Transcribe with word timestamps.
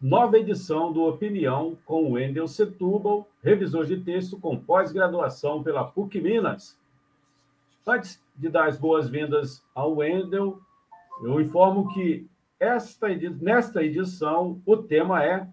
nova 0.00 0.38
edição 0.38 0.92
do 0.92 1.04
Opinião 1.04 1.76
com 1.84 2.12
Wendel 2.12 2.46
Setúbal, 2.46 3.28
revisor 3.42 3.86
de 3.86 3.98
texto 3.98 4.38
com 4.38 4.58
pós-graduação 4.58 5.62
pela 5.62 5.84
PUC 5.84 6.20
Minas. 6.20 6.78
Antes 7.86 8.22
de 8.34 8.48
dar 8.48 8.68
as 8.68 8.78
boas-vindas 8.78 9.64
ao 9.74 9.96
Wendel, 9.96 10.60
eu 11.22 11.40
informo 11.40 11.88
que 11.94 12.28
esta, 12.60 13.08
nesta 13.40 13.82
edição 13.82 14.60
o 14.66 14.76
tema 14.76 15.24
é 15.24 15.48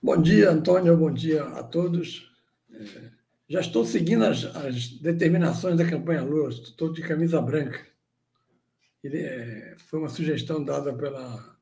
Bom 0.00 0.22
dia, 0.22 0.50
Antônio, 0.50 0.96
bom 0.96 1.10
dia 1.10 1.42
a 1.42 1.64
todos. 1.64 2.32
Já 3.48 3.60
estou 3.60 3.84
seguindo 3.84 4.24
as, 4.24 4.44
as, 4.44 4.88
determinações 4.98 5.76
da 5.76 5.88
campanha 5.88 6.22
Lula, 6.22 6.48
estou 6.48 6.92
de 6.92 7.02
camisa 7.02 7.40
branca. 7.40 7.80
Ele, 9.02 9.18
é, 9.18 9.74
foi 9.86 10.00
uma 10.00 10.08
sugestão 10.08 10.64
dada 10.64 10.94
pela 10.94 11.54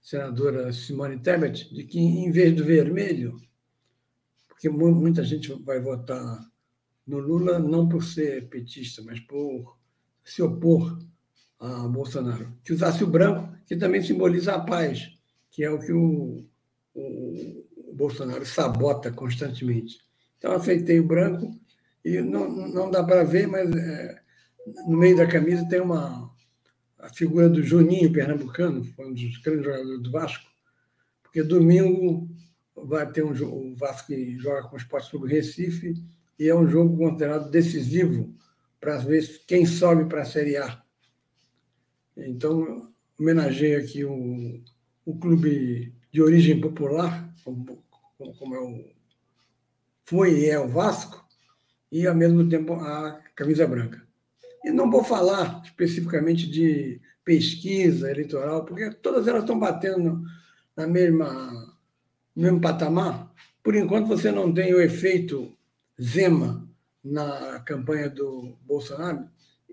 senadora 0.00 0.72
Simone 0.72 1.20
Tebet 1.20 1.72
de 1.72 1.84
que, 1.84 1.98
em 1.98 2.30
vez 2.32 2.54
do 2.54 2.64
vermelho, 2.64 3.40
porque 4.48 4.68
muita 4.68 5.22
gente 5.22 5.52
vai 5.62 5.80
votar 5.80 6.50
no 7.06 7.18
Lula 7.18 7.58
não 7.58 7.88
por 7.88 8.02
ser 8.02 8.48
petista, 8.48 9.00
mas 9.02 9.20
por 9.20 9.78
se 10.24 10.42
opor 10.42 10.98
a 11.60 11.88
Bolsonaro, 11.88 12.52
que 12.64 12.72
usasse 12.72 13.02
o 13.04 13.06
branco, 13.06 13.56
que 13.66 13.76
também 13.76 14.02
simboliza 14.02 14.54
a 14.54 14.60
paz, 14.60 15.16
que 15.50 15.62
é 15.64 15.70
o 15.70 15.78
que 15.78 15.92
o, 15.92 16.44
o, 16.92 17.64
o 17.76 17.94
Bolsonaro 17.94 18.44
sabota 18.44 19.10
constantemente. 19.12 19.98
Então, 20.38 20.52
aceitei 20.52 21.00
o 21.00 21.06
branco 21.06 21.58
e 22.04 22.20
não, 22.20 22.48
não 22.48 22.90
dá 22.90 23.02
para 23.02 23.24
ver, 23.24 23.46
mas 23.46 23.70
é, 23.74 24.22
no 24.86 24.96
meio 24.96 25.16
da 25.16 25.26
camisa 25.26 25.68
tem 25.68 25.80
uma 25.80 26.28
a 26.98 27.08
figura 27.08 27.48
do 27.48 27.62
Juninho 27.62 28.12
Pernambucano, 28.12 28.80
um 28.98 29.14
dos 29.14 29.38
grandes 29.38 29.64
jogadores 29.64 30.02
do 30.02 30.10
Vasco, 30.10 30.50
porque 31.22 31.42
domingo 31.42 32.28
vai 32.74 33.10
ter 33.10 33.24
um 33.24 33.32
o 33.32 33.76
Vasco 33.76 34.08
que 34.08 34.38
joga 34.38 34.68
com 34.68 34.74
o 34.74 34.78
Esporte 34.78 35.10
Clube 35.10 35.32
Recife 35.32 35.94
e 36.38 36.48
é 36.48 36.54
um 36.54 36.68
jogo 36.68 36.96
considerado 36.96 37.50
decisivo 37.50 38.34
para 38.80 38.98
ver 38.98 39.22
quem 39.46 39.66
sobe 39.66 40.08
para 40.08 40.22
a 40.22 40.24
Série 40.24 40.56
A. 40.56 40.82
Então, 42.16 42.92
homenageio 43.18 43.78
aqui 43.78 44.04
o, 44.04 44.60
o 45.04 45.18
clube 45.18 45.92
de 46.12 46.22
origem 46.22 46.60
popular, 46.60 47.32
como, 47.44 47.82
como 48.38 48.54
é 48.54 48.60
o 48.60 48.97
foi 50.08 50.40
e 50.40 50.50
é 50.50 50.58
o 50.58 50.66
Vasco, 50.66 51.22
e 51.92 52.06
ao 52.06 52.14
mesmo 52.14 52.48
tempo 52.48 52.72
a 52.74 53.20
camisa 53.36 53.66
branca. 53.66 54.02
E 54.64 54.70
não 54.70 54.90
vou 54.90 55.04
falar 55.04 55.60
especificamente 55.64 56.50
de 56.50 56.98
pesquisa 57.22 58.10
eleitoral, 58.10 58.64
porque 58.64 58.90
todas 58.90 59.28
elas 59.28 59.42
estão 59.42 59.58
batendo 59.58 60.22
na 60.74 60.86
mesma, 60.86 61.52
no 62.34 62.42
mesmo 62.42 62.60
patamar. 62.60 63.30
Por 63.62 63.74
enquanto, 63.74 64.08
você 64.08 64.30
não 64.32 64.52
tem 64.52 64.72
o 64.72 64.80
efeito 64.80 65.54
Zema 66.00 66.66
na 67.04 67.60
campanha 67.60 68.08
do 68.08 68.56
Bolsonaro. 68.62 69.28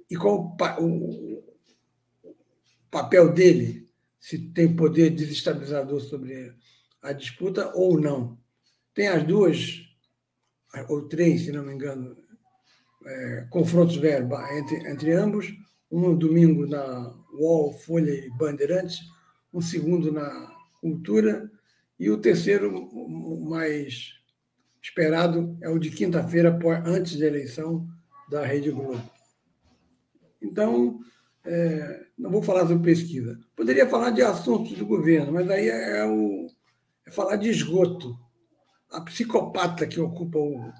E 0.10 0.18
qual 0.18 0.58
o, 0.80 1.44
papel 2.92 3.32
dele, 3.32 3.88
se 4.20 4.38
tem 4.38 4.76
poder 4.76 5.12
desestabilizador 5.12 6.02
sobre 6.02 6.54
a 7.02 7.14
disputa 7.14 7.72
ou 7.74 8.00
não. 8.00 8.38
Tem 8.94 9.08
as 9.08 9.24
duas 9.24 9.85
ou 10.90 11.08
três, 11.08 11.46
se 11.46 11.52
não 11.52 11.64
me 11.64 11.74
engano, 11.74 12.18
é, 13.06 13.48
confrontos 13.50 13.98
verbais 13.98 14.58
entre, 14.58 14.90
entre 14.90 15.12
ambos, 15.14 15.54
um 15.92 16.16
domingo 16.16 16.66
na 16.66 17.14
UOL, 17.34 17.74
Folha 17.74 18.12
e 18.12 18.30
Bandeirantes, 18.32 19.00
um 19.54 19.62
segundo 19.62 20.12
na 20.12 20.54
Cultura, 20.82 21.50
e 22.00 22.10
o 22.10 22.18
terceiro, 22.18 22.90
mais 23.48 24.14
esperado, 24.82 25.58
é 25.62 25.70
o 25.70 25.80
de 25.80 25.90
quinta-feira, 25.90 26.58
antes 26.86 27.18
da 27.18 27.26
eleição 27.26 27.88
da 28.30 28.46
Rede 28.46 28.70
Globo. 28.70 29.02
Então, 30.42 31.00
é, 31.46 32.06
não 32.18 32.30
vou 32.30 32.42
falar 32.42 32.68
sobre 32.68 32.92
pesquisa. 32.92 33.40
Poderia 33.56 33.88
falar 33.88 34.12
de 34.12 34.22
assuntos 34.22 34.78
do 34.78 34.86
governo, 34.86 35.32
mas 35.32 35.50
aí 35.50 35.70
é, 35.70 36.00
é 36.00 36.06
o, 36.06 36.48
é 37.06 37.12
falar 37.12 37.38
de 37.38 37.50
esgoto 37.50 38.18
a 38.92 39.02
psicopata 39.02 39.88
que 39.88 40.00
ocupa 40.00 40.38
o. 40.38 40.72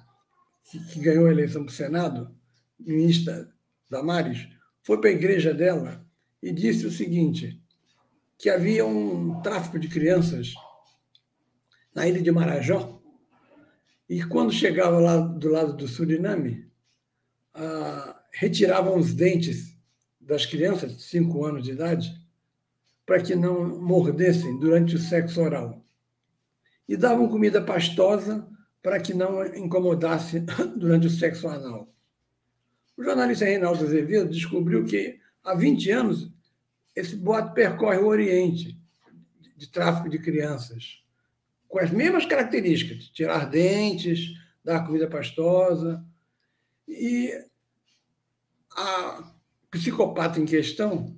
que, 0.70 0.78
que 0.86 1.00
ganhou 1.00 1.26
a 1.26 1.30
eleição 1.30 1.64
para 1.64 1.72
o 1.72 1.74
Senado, 1.74 2.34
ministra 2.78 3.48
Damares, 3.90 4.48
foi 4.82 5.00
para 5.00 5.10
a 5.10 5.14
igreja 5.14 5.52
dela 5.52 6.04
e 6.42 6.52
disse 6.52 6.86
o 6.86 6.90
seguinte: 6.90 7.60
que 8.38 8.50
havia 8.50 8.84
um 8.84 9.40
tráfico 9.42 9.78
de 9.78 9.88
crianças 9.88 10.54
na 11.94 12.06
ilha 12.06 12.20
de 12.20 12.30
Marajó, 12.30 13.00
e 14.08 14.22
quando 14.22 14.52
chegava 14.52 14.98
lá 14.98 15.16
do 15.16 15.48
lado 15.48 15.76
do 15.76 15.88
Suriname, 15.88 16.70
ah, 17.54 18.22
retiravam 18.32 18.98
os 18.98 19.14
dentes 19.14 19.74
das 20.20 20.44
crianças 20.44 20.96
de 20.96 21.02
5 21.02 21.44
anos 21.44 21.64
de 21.64 21.72
idade 21.72 22.14
para 23.06 23.22
que 23.22 23.34
não 23.34 23.80
mordessem 23.80 24.58
durante 24.58 24.96
o 24.96 24.98
sexo 24.98 25.40
oral 25.40 25.85
e 26.88 26.96
davam 26.96 27.28
comida 27.28 27.60
pastosa 27.60 28.46
para 28.82 29.00
que 29.00 29.12
não 29.12 29.44
incomodasse 29.44 30.40
durante 30.76 31.06
o 31.06 31.10
sexo 31.10 31.48
anal. 31.48 31.92
O 32.96 33.02
jornalista 33.02 33.44
Reinaldo 33.44 33.84
Azevedo 33.84 34.30
descobriu 34.30 34.84
que 34.84 35.18
há 35.44 35.54
20 35.54 35.90
anos 35.90 36.30
esse 36.94 37.14
boato 37.16 37.52
percorre 37.52 37.98
o 37.98 38.06
Oriente 38.06 38.78
de 39.56 39.68
tráfico 39.68 40.08
de 40.08 40.18
crianças, 40.18 41.02
com 41.68 41.78
as 41.78 41.90
mesmas 41.90 42.24
características, 42.24 43.08
tirar 43.08 43.46
dentes, 43.50 44.32
dar 44.64 44.86
comida 44.86 45.08
pastosa. 45.08 46.04
E 46.88 47.32
a 48.70 49.32
psicopata 49.70 50.40
em 50.40 50.46
questão 50.46 51.16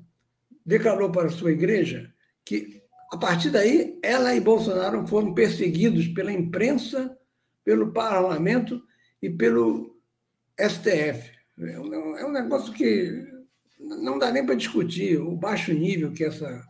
declarou 0.65 1.11
para 1.11 1.29
sua 1.29 1.53
igreja 1.53 2.13
que 2.45 2.78
a 3.11 3.17
partir 3.17 3.51
daí, 3.51 3.99
ela 4.03 4.35
e 4.35 4.41
Bolsonaro 4.41 5.07
foram 5.07 5.33
perseguidos 5.33 6.09
pela 6.09 6.33
imprensa, 6.33 7.17
pelo 7.65 7.93
parlamento 7.93 8.83
e 9.23 9.31
pelo 9.31 9.97
STF. 10.59 11.31
É 11.59 11.81
um, 11.81 12.17
é 12.17 12.31
negócio 12.31 12.73
que 12.73 13.27
não 13.79 14.19
dá 14.19 14.31
nem 14.31 14.45
para 14.45 14.55
discutir 14.55 15.19
o 15.19 15.35
baixo 15.37 15.73
nível 15.73 16.13
que 16.13 16.25
essa 16.25 16.63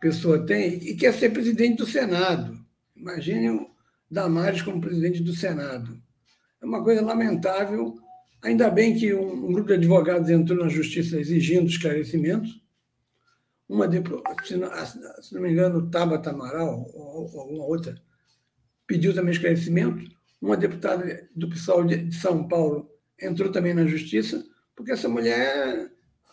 pessoa 0.00 0.44
tem 0.46 0.74
e 0.74 0.94
quer 0.94 1.12
ser 1.12 1.30
presidente 1.30 1.78
do 1.78 1.86
Senado. 1.86 2.58
Imagine 2.94 3.50
o 3.50 3.70
Damares 4.10 4.62
como 4.62 4.80
presidente 4.80 5.22
do 5.22 5.34
Senado. 5.34 6.00
É 6.62 6.64
uma 6.64 6.82
coisa 6.82 7.02
lamentável. 7.02 7.98
Ainda 8.42 8.70
bem 8.70 8.94
que 8.94 9.12
um, 9.12 9.46
um 9.48 9.52
grupo 9.52 9.68
de 9.68 9.74
advogados 9.74 10.30
entrou 10.30 10.58
na 10.62 10.68
justiça 10.68 11.18
exigindo 11.18 11.66
esclarecimentos. 11.66 12.62
Uma, 13.68 13.88
se 14.44 14.56
não, 14.56 14.70
se 15.20 15.34
não 15.34 15.42
me 15.42 15.50
engano, 15.50 15.90
Tabata 15.90 16.30
Amaral 16.30 16.88
ou, 16.94 17.32
ou 17.32 17.40
alguma 17.40 17.64
outra 17.64 18.00
pediu 18.86 19.14
também 19.14 19.32
esclarecimento. 19.32 20.08
Uma 20.40 20.56
deputada 20.56 21.28
do 21.34 21.48
PSOL 21.48 21.84
de 21.84 22.14
São 22.14 22.46
Paulo 22.46 22.88
entrou 23.20 23.50
também 23.50 23.74
na 23.74 23.86
justiça, 23.86 24.44
porque 24.74 24.92
essa 24.92 25.08
mulher, 25.08 25.90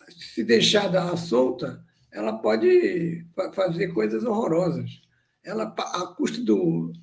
se 0.10 0.44
deixada 0.44 1.04
à 1.04 1.18
solta, 1.18 1.84
ela 2.12 2.38
pode 2.38 3.26
fazer 3.54 3.88
coisas 3.90 4.24
horrorosas. 4.24 5.02
Ela, 5.44 5.64
a 5.64 6.08
custa 6.16 6.42
do, 6.42 6.94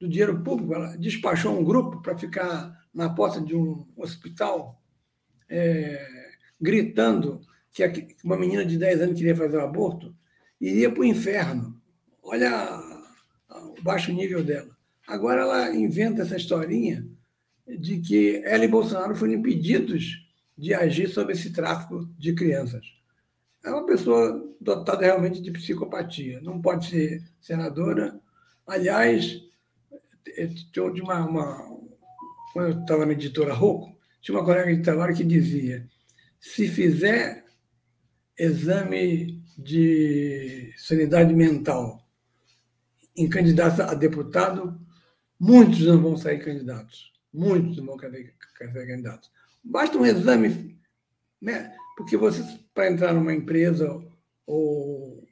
do 0.00 0.08
dinheiro 0.08 0.42
público, 0.42 0.74
ela 0.74 0.96
despachou 0.96 1.56
um 1.58 1.64
grupo 1.64 2.02
para 2.02 2.18
ficar 2.18 2.74
na 2.92 3.10
porta 3.10 3.40
de 3.40 3.54
um 3.54 3.86
hospital 3.96 4.82
é, 5.48 6.30
gritando 6.60 7.40
que 7.76 8.16
uma 8.24 8.36
menina 8.38 8.64
de 8.64 8.78
10 8.78 9.02
anos 9.02 9.18
queria 9.18 9.36
fazer 9.36 9.58
um 9.58 9.64
aborto, 9.64 10.14
iria 10.60 10.90
para 10.90 11.00
o 11.00 11.04
inferno. 11.04 11.80
Olha 12.22 12.80
o 13.50 13.82
baixo 13.82 14.12
nível 14.12 14.42
dela. 14.42 14.74
Agora 15.06 15.42
ela 15.42 15.74
inventa 15.74 16.22
essa 16.22 16.36
historinha 16.36 17.06
de 17.78 18.00
que 18.00 18.42
ela 18.44 18.64
e 18.64 18.68
Bolsonaro 18.68 19.14
foram 19.14 19.34
impedidos 19.34 20.26
de 20.56 20.72
agir 20.72 21.08
sobre 21.08 21.34
esse 21.34 21.52
tráfico 21.52 22.08
de 22.18 22.34
crianças. 22.34 22.86
É 23.64 23.70
uma 23.70 23.84
pessoa 23.84 24.42
dotada 24.60 25.04
realmente 25.04 25.40
de 25.40 25.50
psicopatia. 25.50 26.40
Não 26.40 26.60
pode 26.60 26.88
ser 26.88 27.22
senadora. 27.40 28.18
Aliás, 28.66 29.42
tinha 30.72 30.84
uma, 31.02 31.26
uma, 31.26 31.78
quando 32.52 32.68
eu 32.68 32.80
estava 32.80 33.04
na 33.04 33.12
editora 33.12 33.52
Rocco, 33.52 33.96
tinha 34.20 34.36
uma 34.36 34.44
colega 34.44 34.74
de 34.74 34.82
trabalho 34.82 35.14
que 35.14 35.24
dizia: 35.24 35.86
se 36.40 36.68
fizer 36.68 37.45
exame 38.38 39.42
de 39.56 40.72
sanidade 40.76 41.34
mental 41.34 42.06
em 43.16 43.28
candidato 43.28 43.82
a 43.82 43.94
deputado, 43.94 44.78
muitos 45.40 45.80
não 45.80 46.00
vão 46.00 46.16
sair 46.16 46.38
candidatos. 46.44 47.12
Muitos 47.32 47.78
não 47.78 47.86
vão 47.86 47.98
sair 47.98 48.86
candidatos. 48.86 49.30
Basta 49.64 49.96
um 49.96 50.04
exame, 50.04 50.78
né? 51.40 51.74
porque 51.96 52.16
você, 52.16 52.42
para 52.74 52.90
entrar 52.90 53.14
numa 53.14 53.32
empresa 53.32 53.90
ou, 54.46 55.26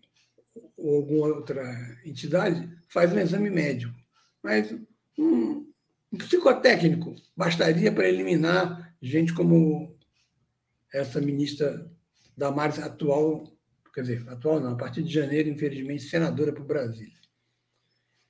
ou 0.77 0.97
alguma 0.97 1.27
outra 1.27 1.63
entidade, 2.05 2.69
faz 2.89 3.13
um 3.13 3.19
exame 3.19 3.51
médico. 3.51 3.95
Mas 4.43 4.75
um, 5.19 5.71
um 6.11 6.19
psicotécnico 6.19 7.15
bastaria 7.37 7.93
para 7.93 8.09
eliminar 8.09 8.97
gente 9.01 9.35
como 9.35 9.95
essa 10.93 11.21
ministra 11.21 11.91
Damares, 12.37 12.79
atual, 12.79 13.53
quer 13.95 14.03
dizer, 14.03 14.29
atual 14.29 14.61
não, 14.61 14.73
a 14.73 14.77
partir 14.77 15.03
de 15.03 15.13
janeiro, 15.13 15.49
infelizmente, 15.49 16.03
senadora 16.03 16.53
para 16.53 16.63
o 16.63 16.67
Brasil. 16.67 17.09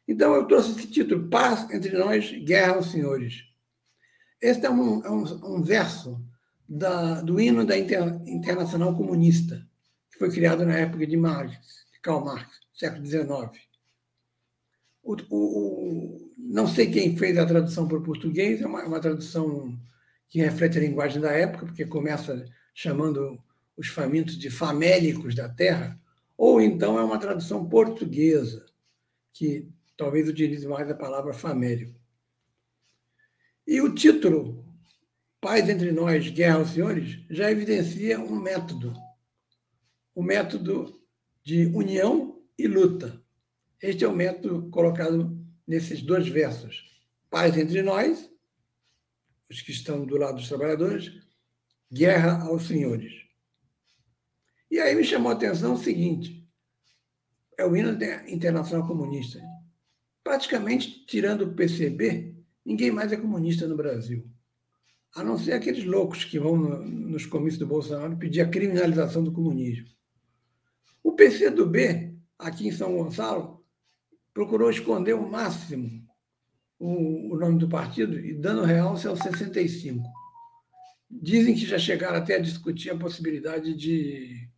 Então, 0.06 0.34
eu 0.34 0.46
trouxe 0.46 0.70
esse 0.72 0.86
título, 0.86 1.28
Paz 1.28 1.68
entre 1.70 1.96
nós, 1.96 2.30
Guerra 2.44 2.74
aos 2.74 2.90
Senhores. 2.90 3.44
Este 4.40 4.66
é 4.66 4.70
um, 4.70 5.02
é 5.04 5.10
um, 5.10 5.56
um 5.56 5.62
verso 5.62 6.22
da, 6.68 7.22
do 7.22 7.40
hino 7.40 7.64
da 7.64 7.78
Inter, 7.78 8.20
Internacional 8.26 8.94
Comunista, 8.94 9.66
que 10.10 10.18
foi 10.18 10.30
criado 10.30 10.66
na 10.66 10.76
época 10.78 11.06
de 11.06 11.16
Marx, 11.16 11.86
de 11.92 12.00
Karl 12.00 12.24
Marx, 12.24 12.60
século 12.74 13.06
XIX. 13.06 13.24
O, 15.02 15.16
o, 15.30 16.32
não 16.36 16.66
sei 16.66 16.90
quem 16.90 17.16
fez 17.16 17.38
a 17.38 17.46
tradução 17.46 17.88
para 17.88 17.98
o 17.98 18.02
português, 18.02 18.60
é 18.60 18.66
uma, 18.66 18.84
uma 18.84 19.00
tradução 19.00 19.78
que 20.28 20.40
reflete 20.40 20.78
a 20.78 20.80
linguagem 20.80 21.20
da 21.20 21.32
época, 21.32 21.66
porque 21.66 21.86
começa 21.86 22.44
chamando 22.74 23.38
os 23.76 23.88
famintos 23.88 24.38
de 24.38 24.50
famélicos 24.50 25.34
da 25.34 25.48
terra, 25.48 26.00
ou 26.36 26.60
então 26.60 26.98
é 26.98 27.04
uma 27.04 27.18
tradução 27.18 27.68
portuguesa, 27.68 28.66
que 29.32 29.68
talvez 29.96 30.28
utilize 30.28 30.66
mais 30.66 30.90
a 30.90 30.94
palavra 30.94 31.32
famélico. 31.32 31.98
E 33.66 33.80
o 33.80 33.94
título, 33.94 34.64
Paz 35.40 35.68
entre 35.68 35.92
nós, 35.92 36.28
Guerra 36.30 36.56
aos 36.56 36.70
Senhores, 36.70 37.20
já 37.30 37.50
evidencia 37.50 38.18
um 38.20 38.34
método, 38.34 38.94
o 40.14 40.20
um 40.20 40.24
método 40.24 41.00
de 41.42 41.66
união 41.66 42.42
e 42.58 42.66
luta. 42.66 43.22
Este 43.82 44.04
é 44.04 44.08
o 44.08 44.16
método 44.16 44.70
colocado 44.70 45.38
nesses 45.66 46.02
dois 46.02 46.28
versos. 46.28 46.90
Paz 47.28 47.56
entre 47.56 47.82
nós, 47.82 48.30
os 49.50 49.60
que 49.60 49.72
estão 49.72 50.06
do 50.06 50.16
lado 50.16 50.36
dos 50.36 50.48
trabalhadores, 50.48 51.12
guerra 51.92 52.42
aos 52.44 52.66
senhores. 52.66 53.23
E 54.74 54.80
aí 54.80 54.92
me 54.96 55.04
chamou 55.04 55.30
a 55.30 55.36
atenção 55.36 55.74
o 55.74 55.78
seguinte: 55.78 56.44
é 57.56 57.64
o 57.64 57.76
hino 57.76 57.96
internacional 58.26 58.84
comunista. 58.84 59.40
Praticamente, 60.24 61.06
tirando 61.06 61.42
o 61.42 61.54
PCB, 61.54 62.34
ninguém 62.64 62.90
mais 62.90 63.12
é 63.12 63.16
comunista 63.16 63.68
no 63.68 63.76
Brasil. 63.76 64.28
A 65.14 65.22
não 65.22 65.38
ser 65.38 65.52
aqueles 65.52 65.84
loucos 65.84 66.24
que 66.24 66.40
vão 66.40 66.56
nos 66.56 67.24
comícios 67.24 67.60
do 67.60 67.68
Bolsonaro 67.68 68.16
pedir 68.16 68.40
a 68.40 68.48
criminalização 68.48 69.22
do 69.22 69.30
comunismo. 69.30 69.86
O 71.04 71.12
PCdoB, 71.12 72.18
aqui 72.36 72.66
em 72.66 72.72
São 72.72 72.96
Gonçalo, 72.96 73.64
procurou 74.32 74.70
esconder 74.70 75.14
o 75.14 75.30
máximo 75.30 76.04
o, 76.80 77.36
nome 77.36 77.60
do 77.60 77.68
partido 77.68 78.18
e 78.18 78.34
dando 78.34 78.64
realce 78.64 79.06
ao 79.06 79.16
65. 79.16 80.02
Dizem 81.08 81.54
que 81.54 81.64
já 81.64 81.78
chegaram 81.78 82.18
até 82.18 82.34
a 82.34 82.40
discutir 82.40 82.90
a 82.90 82.98
possibilidade 82.98 83.72
de 83.76 84.52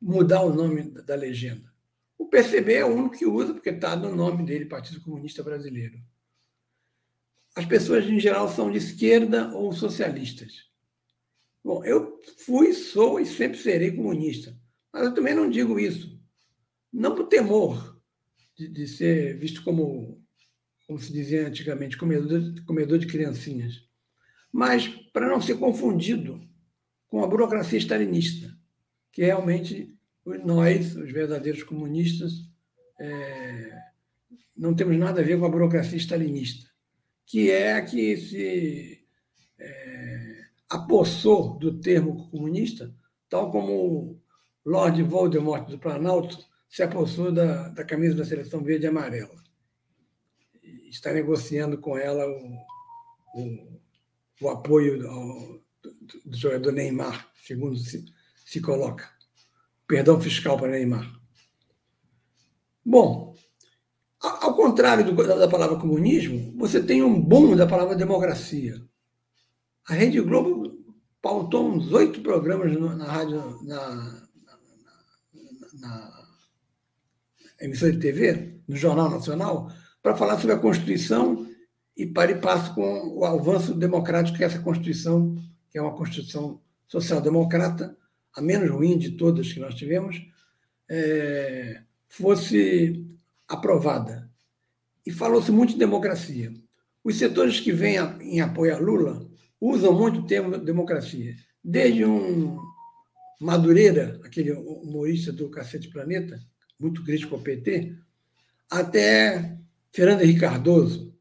mudar 0.00 0.42
o 0.42 0.52
nome 0.52 0.82
da 0.82 1.14
legenda. 1.14 1.72
O 2.18 2.26
PCB 2.26 2.74
é 2.74 2.84
o 2.84 2.94
único 2.94 3.16
que 3.16 3.26
usa, 3.26 3.52
porque 3.52 3.70
está 3.70 3.94
no 3.94 4.14
nome 4.14 4.44
dele, 4.44 4.66
Partido 4.66 5.00
Comunista 5.00 5.42
Brasileiro. 5.42 6.00
As 7.54 7.64
pessoas, 7.64 8.04
em 8.04 8.20
geral, 8.20 8.48
são 8.48 8.70
de 8.70 8.78
esquerda 8.78 9.54
ou 9.54 9.72
socialistas. 9.72 10.66
Bom, 11.64 11.84
eu 11.84 12.20
fui, 12.38 12.72
sou 12.72 13.18
e 13.18 13.26
sempre 13.26 13.58
serei 13.58 13.90
comunista. 13.90 14.56
Mas 14.92 15.04
eu 15.04 15.14
também 15.14 15.34
não 15.34 15.48
digo 15.48 15.78
isso. 15.78 16.20
Não 16.92 17.14
por 17.14 17.26
temor 17.26 18.00
de, 18.56 18.68
de 18.68 18.86
ser 18.86 19.38
visto 19.38 19.62
como, 19.62 20.22
como 20.86 20.98
se 20.98 21.12
dizia 21.12 21.46
antigamente, 21.46 21.96
comedor, 21.96 22.40
comedor 22.64 22.98
de 22.98 23.06
criancinhas, 23.06 23.84
mas 24.50 24.88
para 25.12 25.28
não 25.28 25.40
ser 25.40 25.58
confundido 25.58 26.40
com 27.08 27.22
a 27.22 27.26
burocracia 27.26 27.78
stalinista 27.78 28.56
que 29.12 29.22
realmente 29.24 29.95
nós, 30.44 30.96
os 30.96 31.12
verdadeiros 31.12 31.62
comunistas, 31.62 32.32
é, 32.98 33.78
não 34.56 34.74
temos 34.74 34.96
nada 34.98 35.20
a 35.20 35.24
ver 35.24 35.38
com 35.38 35.46
a 35.46 35.50
burocracia 35.50 35.98
stalinista, 35.98 36.68
que 37.24 37.50
é 37.50 37.74
a 37.74 37.84
que 37.84 38.16
se 38.16 39.06
é, 39.58 40.40
apossou 40.68 41.58
do 41.58 41.78
termo 41.80 42.28
comunista, 42.30 42.92
tal 43.28 43.50
como 43.50 44.20
Lord 44.64 45.02
Voldemort 45.04 45.68
do 45.68 45.78
Planalto 45.78 46.38
se 46.68 46.82
apossou 46.82 47.30
da, 47.30 47.68
da 47.68 47.84
camisa 47.84 48.16
da 48.16 48.24
seleção 48.24 48.62
verde 48.62 48.86
e 48.86 48.88
amarela. 48.88 49.42
Está 50.88 51.12
negociando 51.12 51.78
com 51.78 51.96
ela 51.96 52.26
o, 52.26 53.40
o, 53.40 53.80
o 54.42 54.48
apoio 54.48 55.08
ao, 55.08 55.60
do, 55.82 56.20
do 56.24 56.36
jogador 56.36 56.72
Neymar, 56.72 57.30
segundo 57.44 57.76
se, 57.76 58.04
se 58.44 58.60
coloca. 58.60 59.15
Perdão 59.86 60.20
fiscal 60.20 60.56
para 60.56 60.68
Neymar. 60.68 61.10
Bom, 62.84 63.34
ao 64.20 64.54
contrário 64.54 65.04
do, 65.04 65.26
da 65.26 65.48
palavra 65.48 65.78
comunismo, 65.78 66.54
você 66.56 66.82
tem 66.82 67.02
um 67.02 67.20
boom 67.20 67.54
da 67.54 67.66
palavra 67.66 67.94
democracia. 67.94 68.80
A 69.88 69.94
Rede 69.94 70.20
Globo 70.20 70.84
pautou 71.22 71.68
uns 71.68 71.92
oito 71.92 72.20
programas 72.20 72.72
na 72.78 73.04
rádio, 73.04 73.60
na, 73.62 73.94
na, 73.94 74.58
na, 75.74 75.80
na 75.80 76.26
emissora 77.60 77.92
de 77.92 77.98
TV, 77.98 78.60
no 78.66 78.76
Jornal 78.76 79.10
Nacional, 79.10 79.70
para 80.02 80.16
falar 80.16 80.38
sobre 80.38 80.52
a 80.52 80.58
Constituição 80.58 81.46
e 81.96 82.06
para 82.06 82.32
e 82.32 82.40
passo 82.40 82.74
com 82.74 83.18
o 83.18 83.24
avanço 83.24 83.74
democrático 83.74 84.36
que 84.36 84.44
essa 84.44 84.58
Constituição, 84.58 85.36
que 85.70 85.78
é 85.78 85.82
uma 85.82 85.94
Constituição 85.94 86.60
social-democrata, 86.86 87.96
a 88.36 88.42
menos 88.42 88.70
ruim 88.70 88.98
de 88.98 89.12
todas 89.12 89.52
que 89.52 89.58
nós 89.58 89.74
tivemos, 89.74 90.20
é, 90.88 91.82
fosse 92.08 93.04
aprovada. 93.48 94.30
E 95.04 95.10
falou-se 95.10 95.50
muito 95.50 95.72
de 95.72 95.78
democracia. 95.78 96.52
Os 97.02 97.16
setores 97.16 97.60
que 97.60 97.72
vêm 97.72 97.96
em 98.20 98.40
apoio 98.40 98.74
a 98.74 98.78
Lula 98.78 99.26
usam 99.60 99.92
muito 99.94 100.20
o 100.20 100.26
termo 100.26 100.58
democracia. 100.58 101.34
Desde 101.64 102.04
um, 102.04 102.58
Madureira, 103.40 104.20
aquele 104.24 104.52
humorista 104.52 105.32
do 105.32 105.48
Cacete 105.50 105.88
Planeta, 105.88 106.40
muito 106.78 107.04
crítico 107.04 107.34
ao 107.34 107.40
PT, 107.40 107.94
até 108.70 109.56
Fernando 109.92 110.22
Henrique 110.22 110.40
Cardoso. 110.40 111.14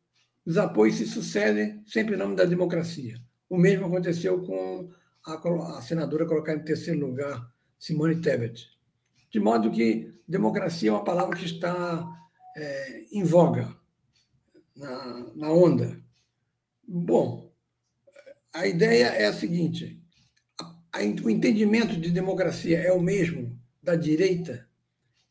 Os 0.45 0.57
apoios 0.57 0.95
se 0.95 1.05
sucedem 1.05 1.81
sempre 1.85 2.15
em 2.15 2.17
nome 2.17 2.35
da 2.35 2.45
democracia. 2.45 3.17
O 3.49 3.57
mesmo 3.57 3.85
aconteceu 3.85 4.43
com 4.43 4.89
a, 5.25 5.77
a 5.77 5.81
senadora 5.81 6.25
colocada 6.25 6.59
em 6.59 6.65
terceiro 6.65 7.05
lugar, 7.05 7.51
Simone 7.79 8.21
Tebet. 8.21 8.69
De 9.29 9.39
modo 9.39 9.71
que 9.71 10.13
democracia 10.27 10.89
é 10.89 10.93
uma 10.93 11.03
palavra 11.03 11.35
que 11.35 11.45
está 11.45 12.07
é, 12.55 13.05
em 13.11 13.23
voga, 13.23 13.75
na, 14.75 15.31
na 15.35 15.51
onda. 15.51 15.99
Bom, 16.87 17.51
a 18.53 18.67
ideia 18.67 19.05
é 19.07 19.25
a 19.25 19.33
seguinte: 19.33 20.01
a, 20.59 20.63
a, 20.93 20.99
o 21.23 21.29
entendimento 21.29 21.99
de 21.99 22.11
democracia 22.11 22.79
é 22.79 22.91
o 22.91 23.01
mesmo 23.01 23.59
da 23.81 23.95
direita 23.95 24.69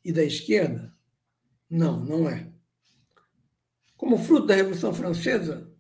e 0.05 0.13
da 0.13 0.23
esquerda? 0.23 0.93
Não, 1.71 2.05
não 2.05 2.29
é. 2.29 2.53
Como 3.97 4.19
fruto 4.19 4.47
da 4.47 4.55
Revolução 4.55 4.93
Francesa, 4.93 5.73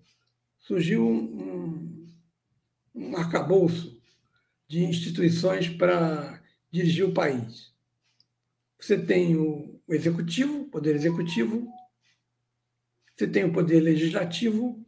surgiu 0.59 1.06
um, 1.06 2.06
um 2.94 3.16
arcabouço 3.16 3.94
de 4.66 4.85
instituições 4.85 5.68
para 5.68 6.42
dirigir 6.71 7.04
o 7.04 7.14
país. 7.14 7.73
Você 8.78 8.99
tem 8.99 9.37
o 9.37 9.80
executivo, 9.88 10.62
o 10.62 10.71
poder 10.71 10.97
executivo, 10.97 11.66
você 13.14 13.26
tem 13.26 13.44
o 13.44 13.52
poder 13.52 13.80
legislativo 13.80 14.85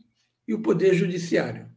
e 0.46 0.52
o 0.52 0.60
poder 0.60 0.94
judiciário. 0.94 1.70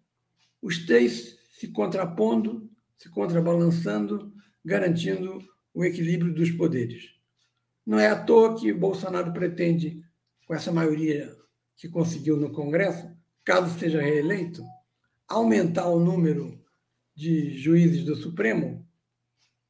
Os 0.62 0.86
três 0.86 1.38
se 1.52 1.68
contrapondo, 1.68 2.70
se 2.98 3.10
contrabalançando, 3.10 4.34
garantindo 4.66 5.40
o 5.74 5.86
equilíbrio 5.86 6.34
dos 6.34 6.52
poderes. 6.52 7.14
Não 7.86 8.00
é 8.00 8.08
à 8.08 8.22
toa 8.22 8.60
que 8.60 8.74
Bolsonaro 8.74 9.32
pretende, 9.32 10.04
com 10.46 10.54
essa 10.54 10.72
maioria 10.72 11.36
que 11.78 11.88
conseguiu 11.88 12.36
no 12.36 12.52
Congresso, 12.52 13.10
caso 13.44 13.78
seja 13.80 14.02
reeleito, 14.02 14.64
aumentar 15.28 15.88
o 15.88 16.00
número 16.00 16.59
de 17.20 17.58
juízes 17.58 18.06
do 18.06 18.16
Supremo, 18.16 18.88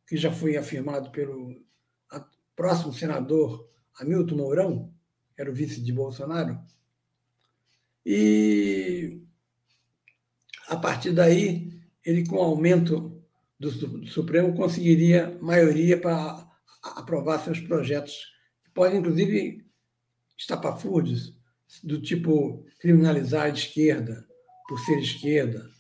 que 0.08 0.16
já 0.16 0.32
foi 0.32 0.56
afirmado 0.56 1.10
pelo 1.10 1.60
próximo 2.56 2.94
senador 2.94 3.68
Hamilton 4.00 4.36
Mourão, 4.36 4.94
que 5.34 5.42
era 5.42 5.50
o 5.50 5.54
vice 5.54 5.82
de 5.82 5.92
Bolsonaro, 5.92 6.60
e 8.06 9.24
a 10.68 10.76
partir 10.76 11.12
daí, 11.12 11.74
ele, 12.06 12.24
com 12.28 12.36
o 12.36 12.42
aumento 12.42 13.20
do 13.60 13.72
Supremo, 14.06 14.56
conseguiria 14.56 15.36
maioria 15.42 16.00
para 16.00 16.48
aprovar 16.84 17.40
seus 17.40 17.60
projetos, 17.60 18.14
que 18.64 18.70
podem, 18.70 19.00
inclusive, 19.00 19.66
estapafúrdios, 20.38 21.36
do 21.84 22.00
tipo 22.00 22.64
criminalizar 22.80 23.46
a 23.46 23.50
esquerda 23.50 24.28
por 24.68 24.80
ser 24.82 25.00
esquerda. 25.00 25.79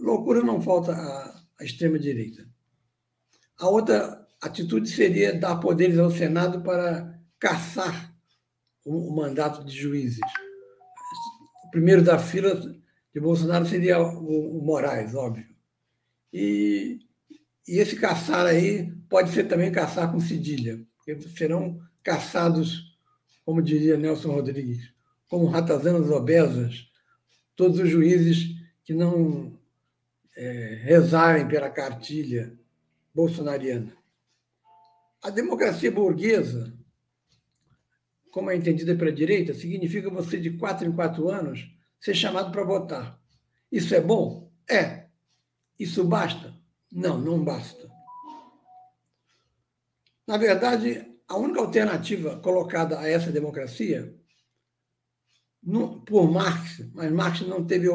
Loucura 0.00 0.42
não 0.42 0.60
falta 0.60 0.92
à, 0.92 1.42
à 1.58 1.64
extrema-direita. 1.64 2.46
A 3.58 3.68
outra 3.68 4.26
atitude 4.40 4.88
seria 4.88 5.38
dar 5.38 5.56
poderes 5.56 5.98
ao 5.98 6.10
Senado 6.10 6.62
para 6.62 7.20
caçar 7.38 8.14
o, 8.84 9.12
o 9.12 9.16
mandato 9.16 9.64
de 9.64 9.76
juízes. 9.76 10.20
O 11.66 11.70
primeiro 11.70 12.02
da 12.02 12.18
fila 12.18 12.54
de 13.12 13.20
Bolsonaro 13.20 13.66
seria 13.66 14.00
o, 14.00 14.58
o 14.58 14.64
Moraes, 14.64 15.14
óbvio. 15.14 15.46
E, 16.32 17.00
e 17.68 17.78
esse 17.78 17.96
caçar 17.96 18.46
aí 18.46 18.90
pode 19.08 19.30
ser 19.30 19.44
também 19.44 19.70
caçar 19.70 20.10
com 20.10 20.20
cedilha, 20.20 20.80
porque 20.96 21.20
serão 21.28 21.80
caçados, 22.02 22.96
como 23.44 23.60
diria 23.60 23.96
Nelson 23.96 24.32
Rodrigues, 24.32 24.92
como 25.28 25.46
ratazanas 25.46 26.10
obesas, 26.10 26.86
todos 27.54 27.78
os 27.78 27.88
juízes 27.88 28.56
que 28.84 28.94
não 28.94 29.59
é, 30.40 30.80
rezarem 30.82 31.46
pela 31.46 31.68
cartilha 31.68 32.58
bolsonariana. 33.14 33.94
A 35.22 35.28
democracia 35.28 35.92
burguesa, 35.92 36.72
como 38.30 38.50
é 38.50 38.56
entendida 38.56 38.96
pela 38.96 39.12
direita, 39.12 39.52
significa 39.52 40.08
você, 40.08 40.40
de 40.40 40.56
quatro 40.56 40.88
em 40.88 40.92
quatro 40.92 41.28
anos, 41.28 41.70
ser 42.00 42.14
chamado 42.14 42.50
para 42.50 42.64
votar. 42.64 43.20
Isso 43.70 43.94
é 43.94 44.00
bom? 44.00 44.50
É. 44.66 45.08
Isso 45.78 46.02
basta? 46.04 46.54
Não, 46.90 47.18
não 47.18 47.44
basta. 47.44 47.90
Na 50.26 50.38
verdade, 50.38 51.06
a 51.28 51.36
única 51.36 51.60
alternativa 51.60 52.38
colocada 52.38 52.98
a 52.98 53.06
essa 53.06 53.30
democracia 53.30 54.14
por 56.06 56.30
Marx, 56.32 56.82
mas 56.94 57.12
Marx 57.12 57.40
não 57.42 57.62
teve 57.66 57.88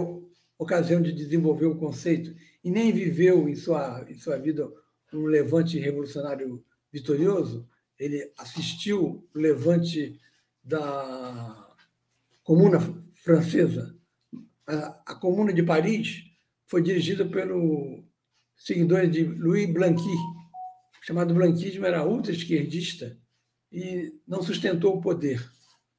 ocasião 0.57 1.01
de 1.01 1.11
desenvolver 1.11 1.65
o 1.65 1.77
conceito 1.77 2.35
e 2.63 2.71
nem 2.71 2.91
viveu 2.91 3.47
em 3.49 3.55
sua, 3.55 4.05
em 4.09 4.15
sua 4.15 4.37
vida 4.37 4.69
um 5.13 5.25
levante 5.25 5.79
revolucionário 5.79 6.63
vitorioso. 6.91 7.67
Ele 7.97 8.31
assistiu 8.37 9.27
o 9.33 9.39
levante 9.39 10.19
da 10.63 11.73
Comuna 12.43 12.79
Francesa. 13.13 13.95
A, 14.67 15.13
a 15.13 15.15
Comuna 15.15 15.53
de 15.53 15.63
Paris 15.63 16.23
foi 16.67 16.81
dirigida 16.81 17.25
pelo 17.25 18.03
seguidor 18.57 19.07
de 19.07 19.23
Louis 19.23 19.71
Blanqui, 19.71 20.15
chamado 21.01 21.33
Blanquismo, 21.33 21.85
era 21.85 22.05
ultra-esquerdista 22.05 23.17
e 23.71 24.13
não 24.27 24.41
sustentou 24.41 24.97
o 24.97 25.01
poder. 25.01 25.45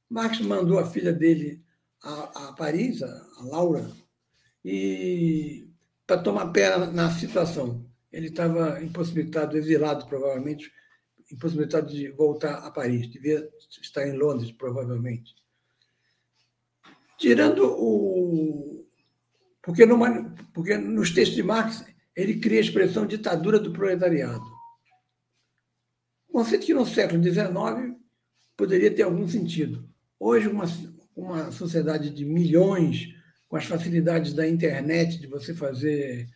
Marx 0.09 0.39
mandou 0.41 0.79
a 0.79 0.89
filha 0.89 1.13
dele 1.13 1.63
a, 2.03 2.49
a 2.49 2.53
Paris, 2.53 3.01
a, 3.01 3.07
a 3.37 3.43
Laura, 3.43 3.89
e 4.69 5.69
para 6.05 6.21
tomar 6.21 6.51
pé 6.51 6.77
na, 6.87 7.09
situação. 7.09 7.85
Ele 8.11 8.27
estava 8.27 8.83
impossibilitado, 8.83 9.57
exilado, 9.57 10.05
provavelmente, 10.07 10.69
impossibilitado 11.31 11.87
de 11.87 12.09
voltar 12.09 12.55
a 12.55 12.69
Paris, 12.69 13.07
devia 13.09 13.47
estar 13.81 14.05
em 14.05 14.17
Londres, 14.17 14.51
provavelmente. 14.51 15.33
Tirando 17.17 17.63
o. 17.65 18.85
Porque, 19.61 19.85
numa, 19.85 20.35
porque 20.53 20.77
nos 20.77 21.11
textos 21.11 21.37
de 21.37 21.43
Marx, 21.43 21.85
ele 22.13 22.37
cria 22.37 22.57
a 22.57 22.61
expressão 22.61 23.07
ditadura 23.07 23.59
do 23.59 23.71
proletariado. 23.71 24.45
Conceito 26.29 26.65
que 26.65 26.73
no 26.73 26.85
século 26.85 27.23
XIX 27.23 27.97
poderia 28.57 28.93
ter 28.93 29.03
algum 29.03 29.27
sentido. 29.27 29.89
Hoje, 30.19 30.49
uma, 30.49 30.65
uma 31.15 31.51
sociedade 31.51 32.09
de 32.09 32.25
milhões, 32.25 33.16
com 33.47 33.55
as 33.55 33.65
facilidades 33.65 34.33
da 34.33 34.47
internet, 34.47 35.19
de 35.19 35.27
você 35.27 35.53
fazer 35.53 36.29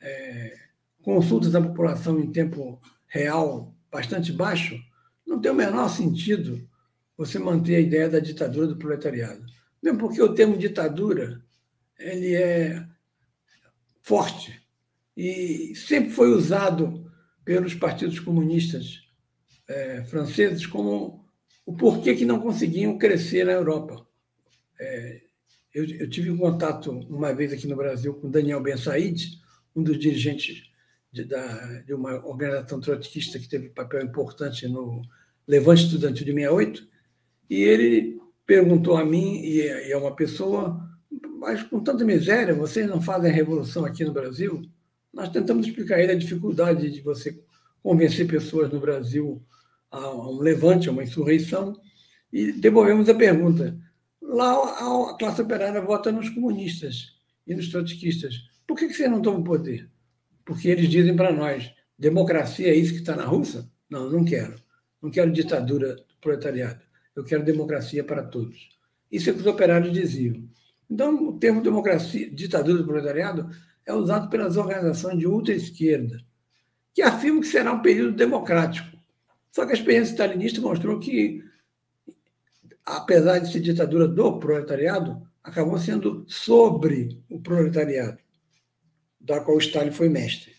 é, 0.00 0.56
consultas 1.02 1.52
da 1.52 1.60
população 1.60 2.20
em 2.20 2.30
tempo 2.30 2.80
real 3.06 3.74
bastante 3.90 4.32
baixo, 4.32 4.78
não 5.26 5.40
tem 5.40 5.50
o 5.50 5.54
menor 5.54 5.88
sentido 5.88 6.68
você 7.16 7.38
manter 7.38 7.76
a 7.76 7.80
ideia 7.80 8.08
da 8.08 8.18
ditadura 8.18 8.66
do 8.66 8.76
proletariado. 8.76 9.44
Mesmo 9.82 9.98
porque 9.98 10.22
o 10.22 10.34
termo 10.34 10.56
ditadura 10.56 11.42
ele 11.98 12.34
é 12.34 12.86
forte 14.02 14.60
e 15.16 15.74
sempre 15.76 16.10
foi 16.10 16.30
usado 16.30 17.10
pelos 17.44 17.74
partidos 17.74 18.18
comunistas 18.18 19.02
é, 19.68 20.02
franceses 20.04 20.66
como 20.66 21.24
o 21.64 21.76
porquê 21.76 22.14
que 22.14 22.24
não 22.24 22.40
conseguiam 22.40 22.98
crescer 22.98 23.44
na 23.44 23.52
Europa. 23.52 24.06
É, 24.80 25.22
eu, 25.74 25.84
eu, 25.84 26.10
tive 26.10 26.30
um 26.30 26.36
contato 26.36 26.90
uma 26.90 27.32
vez 27.32 27.52
aqui 27.52 27.66
no 27.66 27.76
Brasil 27.76 28.14
com 28.14 28.30
Daniel 28.30 28.62
Ben 28.62 28.76
Said, 28.76 29.40
um 29.74 29.82
dos 29.82 29.98
dirigentes 29.98 30.70
de, 31.10 31.24
da, 31.24 31.82
de 31.82 31.94
uma 31.94 32.26
organização 32.26 32.80
trotskista 32.80 33.38
que 33.38 33.48
teve 33.48 33.70
papel 33.70 34.02
importante 34.02 34.68
no 34.68 35.02
Levante 35.46 35.84
Estudantil 35.84 36.26
de 36.26 36.32
68, 36.32 36.88
e 37.50 37.62
ele 37.62 38.20
perguntou 38.46 38.96
a 38.96 39.04
mim, 39.04 39.40
e 39.40 39.60
é, 39.62 39.88
e 39.88 39.92
é 39.92 39.96
uma 39.96 40.14
pessoa, 40.14 40.80
mas 41.38 41.62
com 41.62 41.80
tanta 41.80 42.04
miséria, 42.04 42.54
vocês 42.54 42.86
não 42.86 43.00
fazem 43.00 43.30
a 43.30 43.34
revolução 43.34 43.84
aqui 43.84 44.04
no 44.04 44.12
Brasil? 44.12 44.62
Nós 45.12 45.28
tentamos 45.28 45.66
explicar 45.66 45.96
a 45.96 46.02
ele 46.02 46.12
a 46.12 46.18
dificuldade 46.18 46.90
de 46.90 47.00
você 47.00 47.38
convencer 47.82 48.26
pessoas 48.26 48.70
no 48.70 48.80
Brasil 48.80 49.42
a 49.90 50.10
um 50.14 50.38
levante, 50.38 50.88
a 50.88 50.92
uma 50.92 51.02
insurreição, 51.02 51.78
e 52.32 52.52
devolvemos 52.52 53.08
a 53.08 53.14
pergunta. 53.14 53.76
Lá 54.32 55.10
a 55.10 55.14
classe 55.18 55.42
operária 55.42 55.78
vota 55.82 56.10
nos 56.10 56.30
comunistas 56.30 57.12
e 57.46 57.54
nos 57.54 57.68
trotskistas. 57.68 58.34
Por 58.66 58.78
que, 58.78 58.88
que 58.88 58.94
você 58.94 59.06
não 59.06 59.20
toma 59.20 59.40
o 59.40 59.44
poder? 59.44 59.90
Porque 60.42 60.68
eles 60.68 60.88
dizem 60.88 61.14
para 61.14 61.30
nós, 61.30 61.70
democracia 61.98 62.68
é 62.68 62.74
isso 62.74 62.94
que 62.94 63.00
está 63.00 63.14
na 63.14 63.26
Rússia? 63.26 63.68
Não, 63.90 64.08
não 64.08 64.24
quero. 64.24 64.54
Não 65.02 65.10
quero 65.10 65.30
ditadura 65.30 65.96
do 65.96 66.16
proletariado. 66.18 66.80
Eu 67.14 67.24
quero 67.24 67.44
democracia 67.44 68.02
para 68.02 68.22
todos. 68.22 68.70
Isso 69.10 69.28
é 69.28 69.32
o 69.32 69.34
que 69.34 69.42
os 69.42 69.46
operários 69.46 69.92
diziam. 69.92 70.48
Então, 70.88 71.14
o 71.28 71.38
termo 71.38 71.60
democracia, 71.60 72.30
ditadura 72.30 72.78
do 72.78 72.86
proletariado 72.86 73.50
é 73.84 73.92
usado 73.92 74.30
pelas 74.30 74.56
organizações 74.56 75.18
de 75.18 75.26
ultra-esquerda 75.26 76.24
que 76.94 77.02
afirmam 77.02 77.42
que 77.42 77.48
será 77.48 77.70
um 77.70 77.82
período 77.82 78.16
democrático. 78.16 78.96
Só 79.50 79.66
que 79.66 79.72
a 79.72 79.74
experiência 79.74 80.12
stalinista 80.12 80.60
mostrou 80.60 80.98
que, 80.98 81.44
apesar 82.84 83.38
de 83.38 83.52
ser 83.52 83.60
ditadura 83.60 84.08
do 84.08 84.38
proletariado, 84.38 85.26
acabou 85.42 85.78
sendo 85.78 86.24
sobre 86.28 87.22
o 87.28 87.40
proletariado, 87.40 88.18
da 89.20 89.40
qual 89.40 89.58
Stalin 89.58 89.92
foi 89.92 90.08
mestre. 90.08 90.52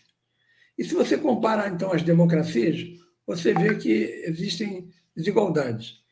E 0.76 0.84
se 0.84 0.94
você 0.94 1.16
compara, 1.16 1.68
então, 1.68 1.92
as 1.92 2.02
democracias, 2.02 2.80
você 3.26 3.54
vê 3.54 3.76
que 3.76 3.90
existem 4.26 4.90
desigualdades. 5.14 6.02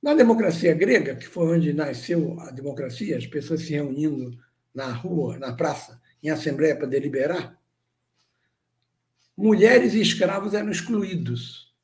Na 0.00 0.14
democracia 0.14 0.74
grega, 0.74 1.16
que 1.16 1.26
foi 1.26 1.56
onde 1.56 1.72
nasceu 1.72 2.38
a 2.40 2.50
democracia, 2.50 3.16
as 3.16 3.26
pessoas 3.26 3.62
se 3.62 3.72
reunindo 3.72 4.38
na 4.72 4.92
rua, 4.92 5.38
na 5.38 5.52
praça, 5.52 6.00
em 6.22 6.30
assembleia 6.30 6.76
para 6.76 6.86
deliberar, 6.86 7.58
mulheres 9.36 9.94
e 9.94 10.00
escravos 10.00 10.54
eram 10.54 10.70
excluídos. 10.70 11.74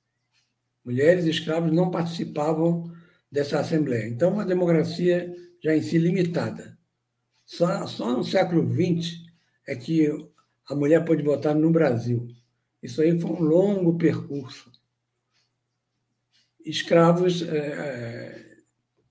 Mulheres 0.84 1.24
e 1.24 1.30
escravos 1.30 1.72
não 1.72 1.90
participavam 1.90 2.93
dessa 3.34 3.58
assembleia. 3.58 4.06
Então, 4.06 4.32
uma 4.32 4.46
democracia 4.46 5.34
já 5.60 5.74
em 5.74 5.82
si 5.82 5.98
limitada. 5.98 6.78
Só, 7.44 7.84
só 7.84 8.16
no 8.16 8.22
século 8.22 8.64
XX 8.72 9.24
é 9.66 9.74
que 9.74 10.08
a 10.68 10.74
mulher 10.76 11.04
pôde 11.04 11.24
votar 11.24 11.52
no 11.52 11.68
Brasil. 11.72 12.28
Isso 12.80 13.02
aí 13.02 13.20
foi 13.20 13.32
um 13.32 13.42
longo 13.42 13.98
percurso. 13.98 14.70
Escravos, 16.64 17.42
é, 17.42 17.56
é 17.58 18.56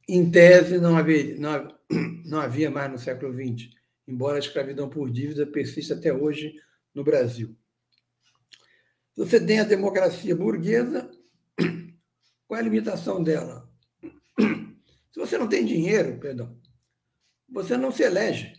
em 0.07 0.31
tese, 0.31 0.79
não 0.79 0.95
havia, 0.95 1.37
não, 1.37 1.77
não 2.23 2.39
havia 2.39 2.71
mais 2.71 2.89
no 2.89 2.97
século 2.97 3.33
XX, 3.33 3.71
embora 4.07 4.37
a 4.37 4.39
escravidão 4.39 4.89
por 4.89 5.11
dívida 5.11 5.45
persista 5.45 5.95
até 5.95 6.13
hoje 6.13 6.55
no 6.95 7.03
Brasil. 7.03 7.57
Você 9.17 9.45
tem 9.45 9.59
a 9.59 9.65
democracia 9.65 10.33
burguesa, 10.33 11.11
qual 12.47 12.57
é 12.57 12.61
a 12.61 12.63
limitação 12.63 13.21
dela? 13.21 13.72
Se 15.13 15.19
você 15.19 15.37
não 15.37 15.47
tem 15.47 15.63
dinheiro, 15.63 16.17
perdão, 16.19 16.59
você 17.47 17.77
não 17.77 17.91
se 17.91 18.01
elege. 18.01 18.51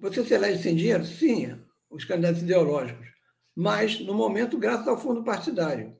Você 0.00 0.24
se 0.24 0.32
elege 0.32 0.62
sem 0.62 0.76
dinheiro? 0.76 1.04
Sim, 1.04 1.60
os 1.90 2.04
candidatos 2.04 2.42
ideológicos. 2.42 3.08
Mas, 3.54 3.98
no 3.98 4.14
momento, 4.14 4.56
graças 4.56 4.86
ao 4.86 4.98
fundo 4.98 5.24
partidário. 5.24 5.96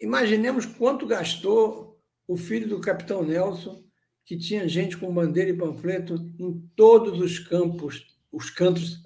Imaginemos 0.00 0.66
quanto 0.66 1.06
gastou 1.06 2.00
o 2.26 2.36
filho 2.36 2.68
do 2.68 2.80
capitão 2.80 3.22
Nelson, 3.22 3.84
que 4.24 4.36
tinha 4.36 4.68
gente 4.68 4.96
com 4.96 5.14
bandeira 5.14 5.50
e 5.50 5.56
panfleto 5.56 6.14
em 6.38 6.68
todos 6.74 7.20
os 7.20 7.38
campos, 7.38 8.18
os 8.32 8.50
cantos 8.50 9.02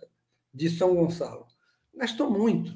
de 0.52 0.70
São 0.70 0.94
Gonçalo. 0.94 1.46
Gastou 1.94 2.30
muito. 2.30 2.74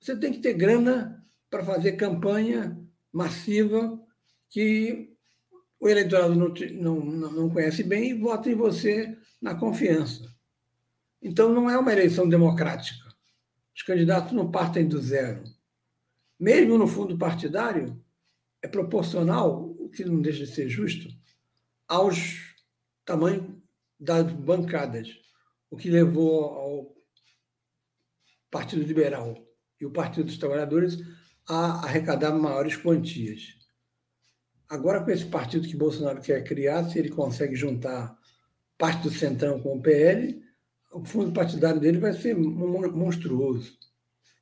Você 0.00 0.16
tem 0.16 0.32
que 0.32 0.40
ter 0.40 0.54
grana 0.54 1.24
para 1.48 1.64
fazer 1.64 1.92
campanha 1.92 2.80
massiva 3.12 4.03
que 4.54 5.12
o 5.80 5.88
eleitorado 5.88 6.32
não, 6.36 6.54
não, 7.00 7.32
não 7.32 7.50
conhece 7.50 7.82
bem 7.82 8.10
e 8.10 8.14
vota 8.14 8.48
em 8.48 8.54
você 8.54 9.18
na 9.42 9.56
confiança. 9.56 10.32
Então, 11.20 11.52
não 11.52 11.68
é 11.68 11.76
uma 11.76 11.92
eleição 11.92 12.28
democrática. 12.28 13.04
Os 13.74 13.82
candidatos 13.82 14.30
não 14.30 14.52
partem 14.52 14.86
do 14.86 15.00
zero. 15.00 15.42
Mesmo 16.38 16.78
no 16.78 16.86
fundo 16.86 17.18
partidário, 17.18 18.00
é 18.62 18.68
proporcional, 18.68 19.74
o 19.76 19.88
que 19.88 20.04
não 20.04 20.22
deixa 20.22 20.44
de 20.44 20.54
ser 20.54 20.68
justo, 20.68 21.08
aos 21.88 22.54
tamanhos 23.04 23.60
das 23.98 24.30
bancadas, 24.32 25.08
o 25.68 25.76
que 25.76 25.90
levou 25.90 26.44
ao 26.44 26.96
Partido 28.52 28.84
Liberal 28.84 29.34
e 29.80 29.84
o 29.84 29.90
Partido 29.90 30.26
dos 30.26 30.38
Trabalhadores 30.38 31.00
a 31.48 31.84
arrecadar 31.84 32.32
maiores 32.32 32.76
quantias. 32.76 33.63
Agora, 34.68 35.02
com 35.02 35.10
esse 35.10 35.26
partido 35.26 35.68
que 35.68 35.76
Bolsonaro 35.76 36.20
quer 36.20 36.42
criar, 36.42 36.84
se 36.84 36.98
ele 36.98 37.10
consegue 37.10 37.54
juntar 37.54 38.16
parte 38.78 39.02
do 39.02 39.10
Centrão 39.10 39.60
com 39.60 39.76
o 39.76 39.82
PL, 39.82 40.42
o 40.92 41.04
fundo 41.04 41.32
partidário 41.32 41.80
dele 41.80 41.98
vai 41.98 42.12
ser 42.12 42.36
monstruoso. 42.36 43.76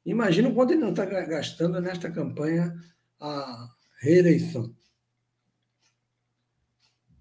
Imagina 0.04 0.48
o 0.48 0.54
quanto 0.54 0.72
ele 0.72 0.80
não 0.80 0.90
está 0.90 1.04
gastando 1.04 1.80
nesta 1.80 2.11
campanha 2.11 2.74
a 3.20 3.68
reeleição. 4.00 4.74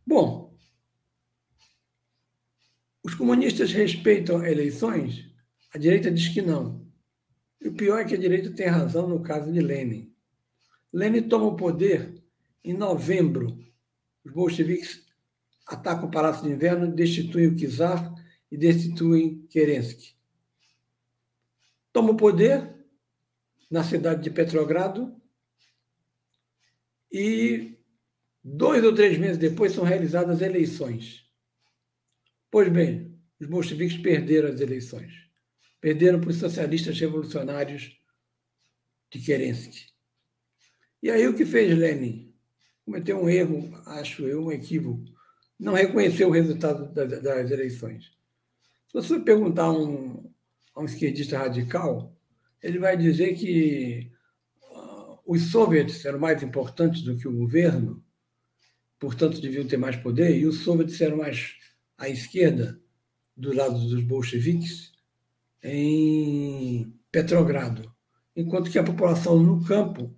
Bom, 0.05 0.57
os 3.03 3.15
comunistas 3.15 3.71
respeitam 3.71 4.45
eleições? 4.45 5.31
A 5.73 5.77
direita 5.77 6.11
diz 6.11 6.27
que 6.27 6.41
não. 6.41 6.85
E 7.59 7.67
o 7.67 7.73
pior 7.73 7.99
é 7.99 8.05
que 8.05 8.15
a 8.15 8.19
direita 8.19 8.51
tem 8.51 8.67
razão 8.67 9.07
no 9.07 9.21
caso 9.21 9.51
de 9.51 9.59
Lenin. 9.59 10.13
Lenin 10.91 11.29
toma 11.29 11.45
o 11.45 11.55
poder 11.55 12.20
em 12.63 12.73
novembro, 12.73 13.57
os 14.23 14.31
bolcheviques 14.31 15.05
atacam 15.65 16.07
o 16.07 16.11
Palácio 16.11 16.43
de 16.43 16.49
Inverno, 16.49 16.93
destituem 16.93 17.47
o 17.47 17.55
czar 17.55 18.13
e 18.51 18.57
destituem 18.57 19.45
Kerensky. 19.49 20.15
Toma 21.91 22.11
o 22.11 22.17
poder 22.17 22.75
na 23.69 23.83
cidade 23.83 24.23
de 24.23 24.29
Petrogrado 24.29 25.15
e 27.11 27.77
dois 28.43 28.83
ou 28.83 28.93
três 28.93 29.17
meses 29.17 29.37
depois 29.37 29.73
são 29.73 29.83
realizadas 29.83 30.41
eleições. 30.41 31.25
Pois 32.49 32.69
bem, 32.69 33.17
os 33.39 33.47
bolcheviques 33.47 33.97
perderam 33.97 34.49
as 34.49 34.59
eleições. 34.59 35.13
Perderam 35.79 36.19
para 36.19 36.29
os 36.29 36.37
socialistas 36.37 36.99
revolucionários 36.99 37.97
de 39.09 39.19
Kerensky. 39.19 39.91
E 41.01 41.09
aí 41.09 41.27
o 41.27 41.35
que 41.35 41.45
fez 41.45 41.75
Lenin? 41.77 42.30
Cometeu 42.85 43.21
um 43.21 43.29
erro, 43.29 43.71
acho 43.85 44.23
eu, 44.27 44.45
um 44.45 44.51
equívoco. 44.51 45.03
Não 45.59 45.73
reconheceu 45.73 46.27
o 46.27 46.31
resultado 46.31 46.91
das, 46.93 47.51
eleições. 47.51 48.11
Se 48.87 48.93
você 48.93 49.19
perguntar 49.19 49.65
a 49.65 49.71
um, 49.71 50.31
a 50.75 50.81
um 50.81 50.85
esquerdista 50.85 51.37
radical, 51.37 52.15
ele 52.61 52.79
vai 52.79 52.97
dizer 52.97 53.35
que 53.35 54.11
uh, 54.63 55.19
os 55.25 55.51
soviets 55.51 56.03
eram 56.05 56.19
mais 56.19 56.41
importantes 56.43 57.01
do 57.01 57.15
que 57.15 57.27
o 57.27 57.37
governo, 57.37 58.03
portanto 58.99 59.39
deviam 59.39 59.67
ter 59.67 59.77
mais 59.77 59.95
poder, 59.95 60.37
e 60.37 60.45
os 60.45 60.59
soviets 60.59 60.99
eram 60.99 61.17
mais 61.17 61.55
à 61.97 62.09
esquerda, 62.09 62.79
do 63.35 63.53
lado 63.53 63.79
dos 63.79 64.03
bolcheviques, 64.03 64.91
em 65.63 66.93
Petrogrado. 67.11 67.91
Enquanto 68.35 68.71
que 68.71 68.79
a 68.79 68.83
população 68.83 69.41
no 69.41 69.63
campo 69.63 70.15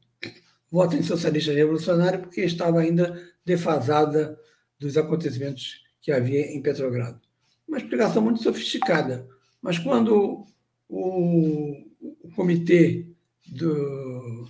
vota 0.73 0.95
em 0.95 1.03
socialista 1.03 1.53
revolucionário 1.53 2.21
porque 2.21 2.41
estava 2.41 2.79
ainda 2.79 3.21
defasada 3.45 4.39
dos 4.79 4.97
acontecimentos 4.97 5.83
que 6.01 6.11
havia 6.11 6.51
em 6.51 6.63
Petrogrado. 6.63 7.21
Uma 7.67 7.77
explicação 7.77 8.23
muito 8.23 8.41
sofisticada, 8.41 9.29
mas 9.61 9.77
quando 9.77 10.47
o, 10.89 11.77
o 12.23 12.31
comitê 12.35 13.05
do, 13.45 14.47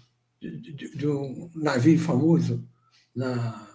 do 0.95 1.51
navio 1.53 1.99
famoso 1.99 2.65
na, 3.13 3.69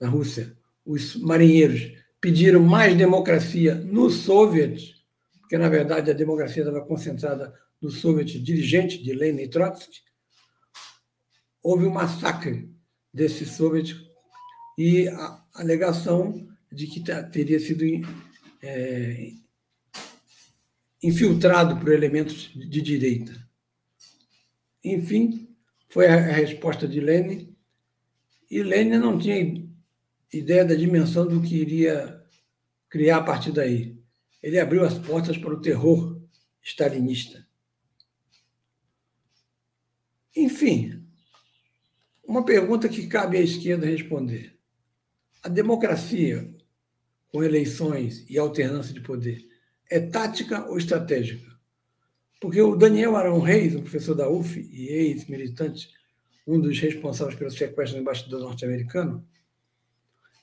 na 0.00 0.08
Rússia, 0.08 0.56
os 0.84 1.14
marinheiros 1.14 1.92
pediram 2.20 2.60
mais 2.60 2.96
democracia 2.96 3.76
no 3.76 4.10
Soviet, 4.10 4.96
porque 5.40 5.56
na 5.56 5.68
verdade 5.68 6.10
a 6.10 6.14
democracia 6.14 6.64
estava 6.64 6.84
concentrada 6.84 7.54
no 7.80 7.88
Soviet 7.88 8.36
dirigente 8.40 9.00
de 9.00 9.12
Lenin 9.12 9.42
e 9.42 9.48
Trotsky, 9.48 10.00
houve 11.62 11.86
um 11.86 11.92
massacre 11.92 12.68
desses 13.12 13.50
soviéticos 13.50 14.10
e 14.76 15.08
a 15.08 15.44
alegação 15.54 16.48
de 16.70 16.86
que 16.86 17.02
teria 17.30 17.60
sido 17.60 17.84
é, 18.62 19.32
infiltrado 21.02 21.78
por 21.78 21.92
elementos 21.92 22.50
de 22.54 22.80
direita. 22.80 23.32
Enfim, 24.82 25.54
foi 25.88 26.06
a 26.06 26.16
resposta 26.16 26.88
de 26.88 27.00
Lenin, 27.00 27.54
e 28.50 28.62
Lenin 28.62 28.98
não 28.98 29.18
tinha 29.18 29.66
ideia 30.32 30.64
da 30.64 30.74
dimensão 30.74 31.26
do 31.26 31.42
que 31.42 31.56
iria 31.56 32.22
criar 32.88 33.18
a 33.18 33.22
partir 33.22 33.52
daí. 33.52 33.98
Ele 34.42 34.58
abriu 34.58 34.84
as 34.84 34.98
portas 34.98 35.36
para 35.36 35.54
o 35.54 35.60
terror 35.60 36.20
stalinista. 36.62 37.46
Enfim, 40.34 41.01
uma 42.24 42.44
pergunta 42.44 42.88
que 42.88 43.06
cabe 43.06 43.36
à 43.36 43.40
esquerda 43.40 43.86
responder. 43.86 44.56
A 45.42 45.48
democracia, 45.48 46.54
com 47.28 47.42
eleições 47.42 48.24
e 48.28 48.38
alternância 48.38 48.94
de 48.94 49.00
poder, 49.00 49.46
é 49.90 50.00
tática 50.00 50.66
ou 50.68 50.78
estratégica? 50.78 51.50
Porque 52.40 52.60
o 52.60 52.76
Daniel 52.76 53.16
Arão 53.16 53.40
Reis, 53.40 53.74
um 53.74 53.82
professor 53.82 54.14
da 54.14 54.28
UF 54.28 54.58
e 54.58 54.88
ex-militante, 54.88 55.90
um 56.46 56.60
dos 56.60 56.78
responsáveis 56.78 57.38
pelo 57.38 57.50
sequestro 57.50 57.96
do 57.96 58.02
embaixador 58.02 58.40
norte-americano, 58.40 59.26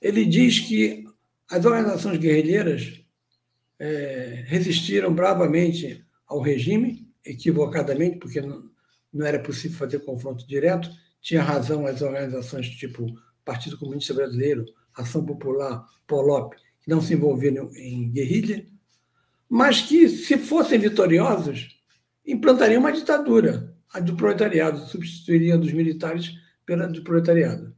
ele 0.02 0.26
diz 0.26 0.60
que 0.60 1.04
as 1.50 1.66
organizações 1.66 2.18
guerrilheiras 2.18 3.04
é, 3.78 4.44
resistiram 4.48 5.14
bravamente 5.14 6.06
ao 6.28 6.40
regime, 6.40 7.10
equivocadamente, 7.26 8.18
porque 8.18 8.40
não, 8.40 8.70
não 9.12 9.26
era 9.26 9.40
possível 9.40 9.78
fazer 9.78 10.00
confronto 10.00 10.48
direto, 10.48 10.90
tinha 11.22 11.44
razão 11.44 11.86
as 11.86 12.02
organizações 12.02 12.70
tipo 12.70 13.06
Partido 13.44 13.78
Comunista 13.78 14.14
Brasileiro, 14.14 14.66
Ação 14.96 15.26
Popular, 15.26 15.86
POLOP, 16.08 16.56
que 16.82 16.90
não 16.90 17.02
se 17.02 17.14
envolveram 17.14 17.70
em 17.76 18.10
guerrilha, 18.10 18.66
mas 19.48 19.82
que, 19.82 20.08
se 20.08 20.38
fossem 20.38 20.80
vitoriosos, 20.80 21.80
implantaria 22.26 22.80
uma 22.80 22.92
ditadura, 22.92 23.76
a 23.92 24.00
do 24.00 24.16
proletariado, 24.16 24.86
substituiria 24.88 25.58
dos 25.58 25.74
militares 25.74 26.32
pela 26.66 26.88
do 26.88 27.04
proletariado. 27.04 27.76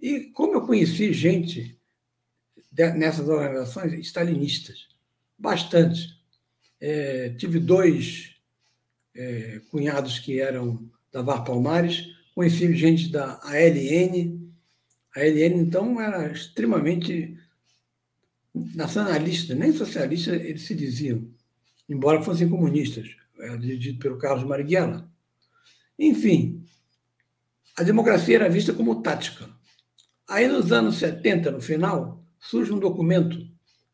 E 0.00 0.24
como 0.32 0.54
eu 0.54 0.66
conheci 0.66 1.12
gente 1.12 1.78
nessas 2.72 3.28
organizações 3.28 3.92
stalinistas, 4.06 4.88
bastante. 5.38 6.20
É, 6.80 7.30
tive 7.30 7.60
dois 7.60 8.36
é, 9.14 9.60
cunhados 9.70 10.18
que 10.18 10.40
eram 10.40 10.90
da 11.12 11.22
VAR 11.22 11.44
Palmares, 11.44 12.08
conheci 12.34 12.74
gente 12.74 13.10
da 13.10 13.40
ALN. 13.42 14.40
A 15.14 15.20
ALN, 15.20 15.60
então, 15.60 16.00
era 16.00 16.30
extremamente 16.32 17.36
nacionalista, 18.54 19.54
nem 19.54 19.72
socialista 19.72 20.34
eles 20.34 20.62
se 20.62 20.74
diziam, 20.74 21.26
embora 21.88 22.22
fossem 22.22 22.48
comunistas 22.48 23.16
era 23.42 23.58
dirigido 23.58 23.98
pelo 23.98 24.18
Carlos 24.18 24.44
Marighella. 24.44 25.08
Enfim, 25.98 26.64
a 27.76 27.82
democracia 27.82 28.36
era 28.36 28.48
vista 28.48 28.72
como 28.72 29.02
tática. 29.02 29.48
Aí, 30.28 30.46
nos 30.46 30.72
anos 30.72 30.96
70, 30.96 31.50
no 31.50 31.60
final, 31.60 32.24
surge 32.38 32.72
um 32.72 32.78
documento 32.78 33.36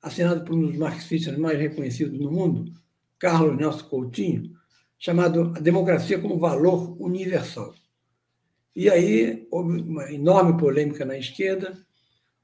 assinado 0.02 0.44
por 0.44 0.54
um 0.54 0.66
dos 0.66 0.76
marxistas 0.76 1.36
mais 1.36 1.58
reconhecidos 1.58 2.18
no 2.18 2.30
mundo, 2.30 2.72
Carlos 3.18 3.56
Nelson 3.56 3.88
Coutinho, 3.88 4.52
chamado 4.98 5.52
A 5.56 5.60
Democracia 5.60 6.20
como 6.20 6.38
Valor 6.38 7.00
Universal. 7.00 7.74
E 8.78 8.88
aí 8.88 9.44
houve 9.50 9.80
uma 9.80 10.08
enorme 10.12 10.56
polêmica 10.56 11.04
na 11.04 11.18
esquerda. 11.18 11.76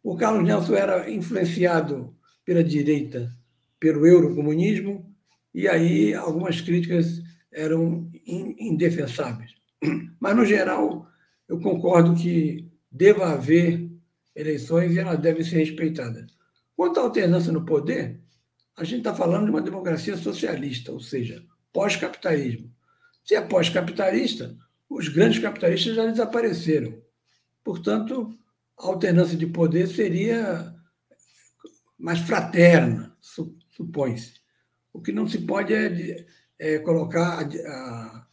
O 0.03 0.17
Carlos 0.17 0.43
Nelson 0.43 0.75
era 0.75 1.09
influenciado 1.09 2.13
pela 2.45 2.65
direita 2.65 3.31
pelo 3.79 4.05
eurocomunismo 4.05 5.15
e 5.55 5.69
aí 5.69 6.13
algumas 6.13 6.61
críticas 6.61 7.23
eram 7.53 8.11
indefensáveis. 8.27 9.53
Mas, 10.19 10.35
no 10.35 10.45
geral, 10.45 11.07
eu 11.49 11.61
concordo 11.61 12.21
que 12.21 12.69
deva 12.91 13.31
haver 13.31 13.89
eleições 14.35 14.93
e 14.93 14.99
elas 14.99 15.21
devem 15.21 15.45
ser 15.45 15.59
respeitadas. 15.59 16.27
Quanto 16.75 16.99
à 16.99 17.05
alternância 17.05 17.53
no 17.53 17.65
poder, 17.65 18.21
a 18.77 18.83
gente 18.83 18.99
está 18.99 19.15
falando 19.15 19.45
de 19.45 19.51
uma 19.51 19.63
democracia 19.63 20.17
socialista, 20.17 20.91
ou 20.91 20.99
seja, 20.99 21.45
pós-capitalismo. 21.73 22.75
Se 23.23 23.37
é 23.37 23.41
pós-capitalista, 23.41 24.59
os 24.89 25.09
grandes 25.09 25.39
capitalistas 25.39 25.95
já 25.95 26.07
desapareceram. 26.07 27.03
Portanto, 27.63 28.37
a 28.79 28.87
alternância 28.87 29.37
de 29.37 29.47
poder 29.47 29.89
seria 29.89 30.75
mais 31.99 32.19
fraterna, 32.21 33.17
supõe-se. 33.71 34.35
O 34.93 35.01
que 35.01 35.13
não 35.13 35.27
se 35.27 35.39
pode 35.39 35.73
é, 35.73 36.27
é 36.59 36.79
colocar 36.79 37.41
a, 37.41 37.45
a, 37.45 38.27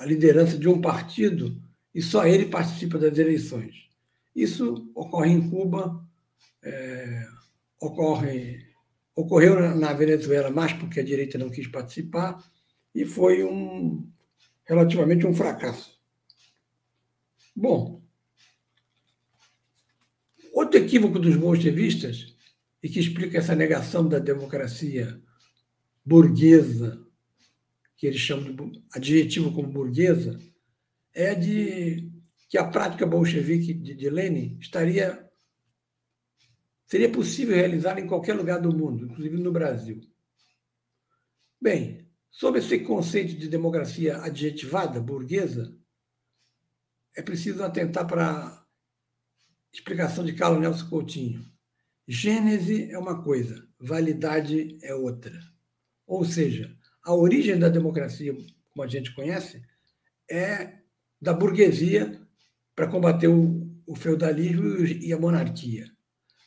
a, 0.00 0.04
liderança 0.04 0.58
de 0.58 0.68
um 0.68 0.80
partido 0.80 1.60
e 1.94 2.02
só 2.02 2.26
ele 2.26 2.46
participa 2.46 2.98
das 2.98 3.16
eleições. 3.18 3.88
Isso 4.34 4.90
ocorre 4.94 5.30
em 5.30 5.48
Cuba, 5.48 6.06
é, 6.62 7.26
ocorre, 7.80 8.66
ocorreu 9.14 9.74
na 9.74 9.92
Venezuela 9.92 10.50
mais 10.50 10.72
porque 10.74 11.00
a 11.00 11.04
direita 11.04 11.38
não 11.38 11.50
quis 11.50 11.66
participar 11.66 12.38
e 12.94 13.04
foi 13.04 13.42
um 13.44 14.06
relativamente 14.66 15.26
um 15.26 15.34
fracasso. 15.34 15.98
Bom, 17.54 18.02
outro 20.52 20.78
equívoco 20.78 21.18
dos 21.18 21.36
bolchevistas 21.36 22.36
e 22.82 22.88
que 22.88 23.00
explica 23.00 23.38
essa 23.38 23.54
negação 23.54 24.08
da 24.08 24.18
democracia 24.18 25.20
burguesa, 26.04 27.04
que 27.96 28.06
eles 28.06 28.20
chamam 28.20 28.54
de 28.54 28.84
adjetivo 28.92 29.52
como 29.52 29.68
burguesa, 29.68 30.38
é 31.14 31.34
de 31.34 32.12
que 32.48 32.58
a 32.58 32.68
prática 32.68 33.06
bolchevique 33.06 33.72
de, 33.72 33.94
de 33.94 34.10
Lenin 34.10 34.58
estaria 34.60 35.22
seria 36.86 37.10
possível 37.10 37.56
realizar 37.56 37.98
em 37.98 38.06
qualquer 38.06 38.34
lugar 38.34 38.60
do 38.60 38.72
mundo, 38.72 39.06
inclusive 39.06 39.36
no 39.38 39.50
Brasil. 39.50 40.00
Bem, 41.60 42.05
sobre 42.36 42.60
esse 42.60 42.80
conceito 42.80 43.34
de 43.34 43.48
democracia 43.48 44.18
adjetivada, 44.18 45.00
burguesa, 45.00 45.74
é 47.16 47.22
preciso 47.22 47.64
atentar 47.64 48.06
para 48.06 48.28
a 48.30 48.66
explicação 49.72 50.22
de 50.22 50.34
Carlos 50.34 50.60
Nelson 50.60 50.86
Coutinho. 50.90 51.50
Gênese 52.06 52.90
é 52.90 52.98
uma 52.98 53.22
coisa, 53.22 53.66
validade 53.80 54.76
é 54.82 54.94
outra. 54.94 55.32
Ou 56.06 56.26
seja, 56.26 56.76
a 57.02 57.14
origem 57.14 57.58
da 57.58 57.70
democracia, 57.70 58.34
como 58.34 58.82
a 58.82 58.86
gente 58.86 59.14
conhece, 59.14 59.62
é 60.30 60.80
da 61.18 61.32
burguesia 61.32 62.20
para 62.74 62.86
combater 62.86 63.28
o, 63.28 63.66
o 63.86 63.96
feudalismo 63.96 64.84
e 64.84 65.10
a 65.10 65.18
monarquia. 65.18 65.90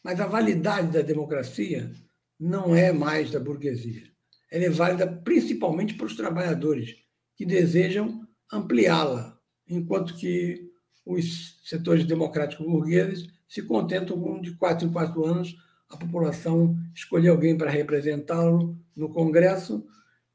Mas 0.04 0.20
a 0.20 0.28
validade 0.28 0.94
da 0.94 1.02
democracia 1.02 1.92
não 2.40 2.76
é 2.76 2.92
mais 2.92 3.32
da 3.32 3.40
burguesia. 3.40 4.19
Ela 4.52 4.66
é 4.66 4.70
válida 4.70 5.08
principalmente 5.08 5.94
para 5.94 6.08
os 6.08 6.16
trabalhadores 6.16 6.96
que 7.36 7.46
desejam 7.46 8.28
ampliá-la, 8.52 9.40
enquanto 9.68 10.16
que 10.16 10.70
os 11.06 11.60
setores 11.64 12.06
democráticos 12.06 12.66
burgueses 12.66 13.28
se 13.48 13.62
contentam 13.64 14.20
com 14.20 14.42
de 14.42 14.56
quatro 14.56 14.88
em 14.88 14.92
quatro 14.92 15.26
anos 15.26 15.56
a 15.90 15.98
população 15.98 16.78
escolher 16.94 17.30
alguém 17.30 17.58
para 17.58 17.72
representá-lo 17.72 18.78
no 18.96 19.10
Congresso, 19.10 19.84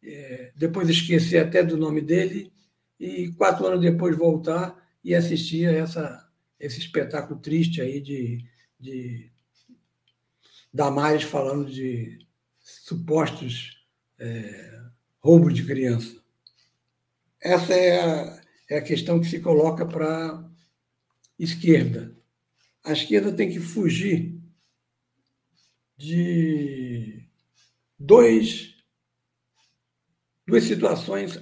é, 0.03 0.53
depois 0.57 0.89
esquecer 0.89 1.39
até 1.39 1.63
do 1.63 1.77
nome 1.77 2.01
dele 2.01 2.53
e 2.99 3.33
quatro 3.33 3.67
anos 3.67 3.81
depois 3.81 4.17
voltar 4.17 4.77
e 5.03 5.15
assistir 5.15 5.69
a 5.69 5.73
essa, 5.73 6.29
esse 6.59 6.79
espetáculo 6.79 7.39
triste 7.41 7.81
aí 7.81 8.01
de, 8.01 8.45
de 8.79 9.31
Damares 10.73 11.23
falando 11.23 11.71
de 11.71 12.19
supostos 12.59 13.84
é, 14.19 14.81
roubos 15.19 15.55
de 15.55 15.65
criança. 15.65 16.23
Essa 17.41 17.75
é 17.75 18.01
a, 18.01 18.43
é 18.71 18.79
a 18.79 18.83
questão 18.83 19.21
que 19.21 19.27
se 19.27 19.41
coloca 19.41 19.87
para 19.87 20.31
a 20.31 20.51
esquerda. 21.39 22.17
A 22.85 22.93
esquerda 22.93 23.33
tem 23.33 23.51
que 23.51 23.61
fugir 23.61 24.41
de 25.97 27.29
dois, 27.99 28.75
duas 30.47 30.65
situações 30.65 31.41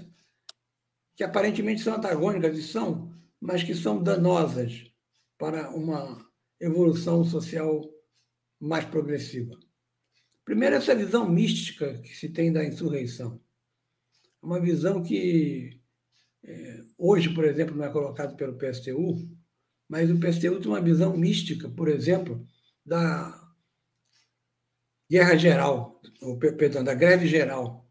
que 1.16 1.24
aparentemente 1.24 1.82
são 1.82 1.94
antagônicas 1.94 2.56
e 2.56 2.62
são, 2.62 3.12
mas 3.40 3.62
que 3.62 3.74
são 3.74 4.02
danosas 4.02 4.90
para 5.38 5.70
uma 5.70 6.24
evolução 6.60 7.24
social 7.24 7.82
mais 8.60 8.84
progressiva. 8.84 9.58
Primeiro, 10.44 10.76
essa 10.76 10.94
visão 10.94 11.28
mística 11.28 11.98
que 12.00 12.14
se 12.16 12.28
tem 12.28 12.52
da 12.52 12.64
insurreição. 12.64 13.40
Uma 14.42 14.60
visão 14.60 15.02
que 15.02 15.80
é, 16.42 16.84
hoje, 16.98 17.32
por 17.32 17.44
exemplo, 17.44 17.76
não 17.76 17.84
é 17.84 17.90
colocada 17.90 18.34
pelo 18.34 18.58
PSTU, 18.58 19.16
mas 19.88 20.10
o 20.10 20.18
PSTU 20.18 20.58
tem 20.58 20.68
uma 20.68 20.80
visão 20.80 21.16
mística, 21.16 21.68
por 21.68 21.88
exemplo, 21.88 22.44
da 22.84 23.40
guerra 25.08 25.36
geral, 25.36 26.00
ou, 26.20 26.38
perdão, 26.38 26.82
da 26.82 26.94
greve 26.94 27.28
geral. 27.28 27.88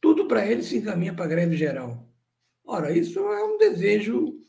Tudo 0.00 0.26
para 0.26 0.46
ele 0.46 0.62
se 0.62 0.78
encaminha 0.78 1.14
para 1.14 1.26
a 1.26 1.28
greve 1.28 1.56
geral. 1.56 2.10
Ora, 2.64 2.90
isso 2.96 3.18
é 3.18 3.44
um 3.44 3.58
desejo 3.58 4.40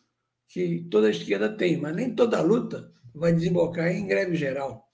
que 0.47 0.87
toda 0.89 1.07
a 1.07 1.11
esquerda 1.11 1.55
tem, 1.55 1.77
mas 1.77 1.95
nem 1.95 2.15
toda 2.15 2.41
luta 2.41 2.91
vai 3.13 3.33
desembocar 3.33 3.89
em 3.89 4.07
greve 4.07 4.35
geral. 4.35 4.89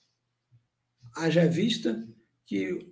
Haja 1.14 1.46
vista 1.46 2.06
que 2.48 2.90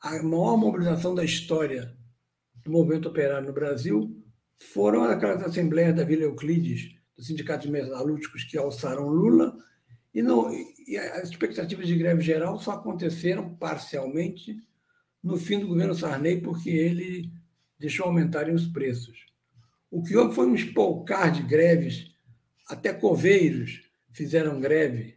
a 0.00 0.20
maior 0.20 0.56
mobilização 0.56 1.14
da 1.14 1.24
história 1.24 1.96
do 2.56 2.72
movimento 2.72 3.08
operário 3.08 3.46
no 3.46 3.52
Brasil 3.52 4.20
foram 4.72 5.04
aquelas 5.04 5.42
assembleias 5.44 5.94
da 5.94 6.02
Vila 6.02 6.24
Euclides, 6.24 6.92
dos 7.16 7.28
sindicatos 7.28 7.70
metalúrgicos 7.70 8.42
que 8.42 8.58
alçaram 8.58 9.08
Lula 9.08 9.56
e, 10.12 10.22
não, 10.22 10.50
e 10.52 10.98
as 10.98 11.30
expectativas 11.30 11.86
de 11.86 11.96
greve 11.96 12.20
geral 12.20 12.58
só 12.58 12.72
aconteceram 12.72 13.54
parcialmente 13.54 14.56
no 15.22 15.36
fim 15.36 15.60
do 15.60 15.68
governo 15.68 15.94
Sarney, 15.94 16.40
porque 16.40 16.70
ele 16.70 17.30
deixou 17.78 18.06
aumentarem 18.06 18.54
os 18.54 18.66
preços. 18.66 19.26
O 19.90 20.02
que 20.02 20.16
houve 20.16 20.34
foi 20.34 20.46
um 20.46 20.54
espolcar 20.54 21.30
de 21.30 21.42
greves, 21.42 22.12
até 22.68 22.92
coveiros 22.92 23.82
fizeram 24.10 24.60
greve. 24.60 25.16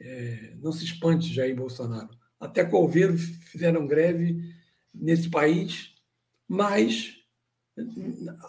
É, 0.00 0.54
não 0.60 0.72
se 0.72 0.84
espante, 0.84 1.32
Jair 1.32 1.54
Bolsonaro. 1.54 2.17
Até 2.40 2.64
coveiros 2.64 3.22
fizeram 3.50 3.86
greve 3.86 4.54
nesse 4.94 5.28
país, 5.28 5.94
mas 6.46 7.14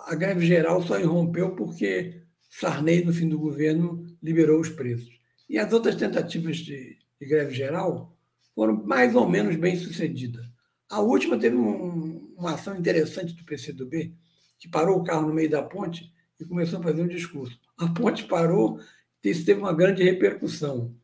a 0.06 0.16
greve 0.16 0.46
geral 0.46 0.82
só 0.84 1.00
irrompeu 1.00 1.56
porque 1.56 2.22
Sarney, 2.50 3.04
no 3.04 3.14
fim 3.14 3.30
do 3.30 3.40
governo, 3.40 4.06
liberou 4.22 4.60
os 4.60 4.70
preços. 4.70 5.20
E 5.48 5.58
as 5.58 5.72
outras 5.72 5.96
tentativas 5.96 6.58
de, 6.58 6.98
de 7.20 7.28
greve 7.28 7.54
geral 7.54 8.16
foram 8.56 8.84
mais 8.84 9.16
ou 9.16 9.28
menos 9.28 9.56
bem 9.56 9.76
sucedidas. 9.76 10.46
A 10.90 11.00
última 11.00 11.38
teve 11.38 11.56
um, 11.56 12.34
uma 12.38 12.54
ação 12.56 12.76
interessante 12.76 13.34
do 13.34 13.44
PCdoB, 13.44 14.16
que 14.58 14.68
parou 14.68 14.98
o 14.98 15.04
carro 15.04 15.28
no 15.28 15.34
meio 15.34 15.50
da 15.50 15.62
ponte 15.62 16.12
e 16.40 16.46
começou 16.46 16.80
a 16.80 16.84
fazer 16.84 17.02
um 17.02 17.08
discurso. 17.08 17.58
A 17.78 17.88
ponte 17.88 18.26
parou, 18.26 18.80
isso 19.24 19.46
teve 19.46 19.60
uma 19.60 19.74
grande 19.74 20.04
repercussão. 20.04 20.96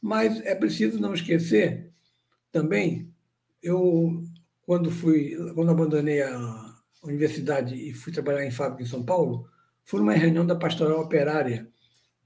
Mas 0.00 0.40
é 0.40 0.54
preciso 0.54 0.98
não 1.00 1.14
esquecer 1.14 1.91
também, 2.52 3.12
eu, 3.62 4.22
quando 4.60 4.90
fui, 4.90 5.34
quando 5.54 5.70
abandonei 5.70 6.22
a 6.22 6.76
universidade 7.02 7.74
e 7.74 7.92
fui 7.92 8.12
trabalhar 8.12 8.44
em 8.44 8.50
fábrica 8.50 8.82
em 8.82 8.86
São 8.86 9.02
Paulo, 9.02 9.48
fui 9.84 9.98
numa 9.98 10.12
reunião 10.12 10.46
da 10.46 10.54
pastoral 10.54 11.00
operária, 11.00 11.68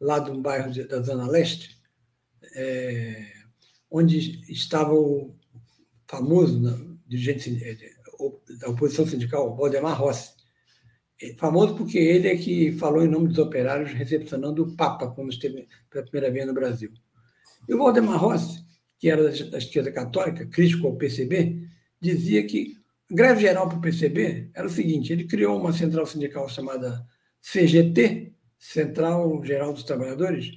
lá 0.00 0.18
de 0.18 0.30
um 0.30 0.42
bairro 0.42 0.72
da 0.86 1.00
Zona 1.00 1.26
Leste, 1.26 1.80
é, 2.54 3.32
onde 3.90 4.42
estava 4.52 4.92
o 4.92 5.34
famoso 6.06 6.98
dirigente 7.06 7.64
é, 7.64 7.76
da 8.58 8.68
oposição 8.68 9.06
sindical, 9.06 9.56
Valdemar 9.56 9.98
Rossi. 9.98 10.34
É 11.20 11.34
famoso 11.34 11.76
porque 11.76 11.96
ele 11.96 12.28
é 12.28 12.36
que 12.36 12.72
falou 12.72 13.02
em 13.02 13.08
nome 13.08 13.28
dos 13.28 13.38
operários 13.38 13.92
recepcionando 13.92 14.62
o 14.62 14.76
Papa 14.76 15.10
quando 15.10 15.32
esteve 15.32 15.66
pela 15.88 16.04
primeira 16.04 16.30
vez 16.30 16.46
no 16.46 16.52
Brasil. 16.52 16.92
E 17.66 17.74
o 17.74 17.78
Valdemar 17.78 18.18
Rossi, 18.18 18.65
que 18.98 19.10
era 19.10 19.22
da 19.22 19.58
esquerda 19.58 19.92
católica, 19.92 20.46
crítico 20.46 20.86
ao 20.86 20.96
PCB, 20.96 21.68
dizia 22.00 22.44
que 22.46 22.76
a 23.10 23.14
greve 23.14 23.42
geral 23.42 23.68
para 23.68 23.78
o 23.78 23.80
PCB 23.80 24.50
era 24.54 24.66
o 24.66 24.70
seguinte: 24.70 25.12
ele 25.12 25.24
criou 25.24 25.58
uma 25.60 25.72
central 25.72 26.06
sindical 26.06 26.48
chamada 26.48 27.06
CGT, 27.40 28.32
Central 28.58 29.44
Geral 29.44 29.72
dos 29.72 29.84
Trabalhadores, 29.84 30.50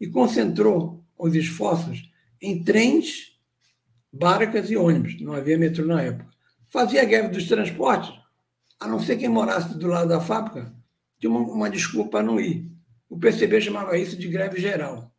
e 0.00 0.08
concentrou 0.08 1.04
os 1.18 1.34
esforços 1.34 2.10
em 2.40 2.62
trens, 2.64 3.38
barcas 4.12 4.70
e 4.70 4.76
ônibus. 4.76 5.20
Não 5.20 5.32
havia 5.32 5.56
metrô 5.56 5.86
na 5.86 6.02
época. 6.02 6.30
Fazia 6.68 7.02
a 7.02 7.04
greve 7.04 7.28
dos 7.28 7.46
transportes, 7.46 8.12
a 8.80 8.88
não 8.88 8.98
ser 8.98 9.16
quem 9.16 9.28
morasse 9.28 9.78
do 9.78 9.86
lado 9.86 10.08
da 10.08 10.20
fábrica, 10.20 10.74
tinha 11.20 11.30
uma, 11.30 11.40
uma 11.40 11.70
desculpa 11.70 12.10
para 12.10 12.26
não 12.26 12.40
ir. 12.40 12.66
O 13.08 13.16
PCB 13.16 13.60
chamava 13.60 13.96
isso 13.96 14.16
de 14.16 14.26
greve 14.26 14.60
geral. 14.60 15.14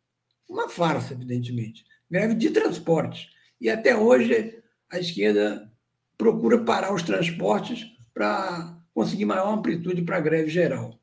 Uma 0.48 0.68
farsa, 0.68 1.14
evidentemente. 1.14 1.84
Greve 2.14 2.34
de 2.36 2.50
transportes. 2.50 3.28
E 3.60 3.68
até 3.68 3.96
hoje 3.96 4.62
a 4.88 5.00
esquerda 5.00 5.68
procura 6.16 6.62
parar 6.62 6.94
os 6.94 7.02
transportes 7.02 7.86
para 8.14 8.80
conseguir 8.94 9.24
maior 9.24 9.52
amplitude 9.52 10.00
para 10.02 10.18
a 10.18 10.20
greve 10.20 10.48
geral. 10.48 10.96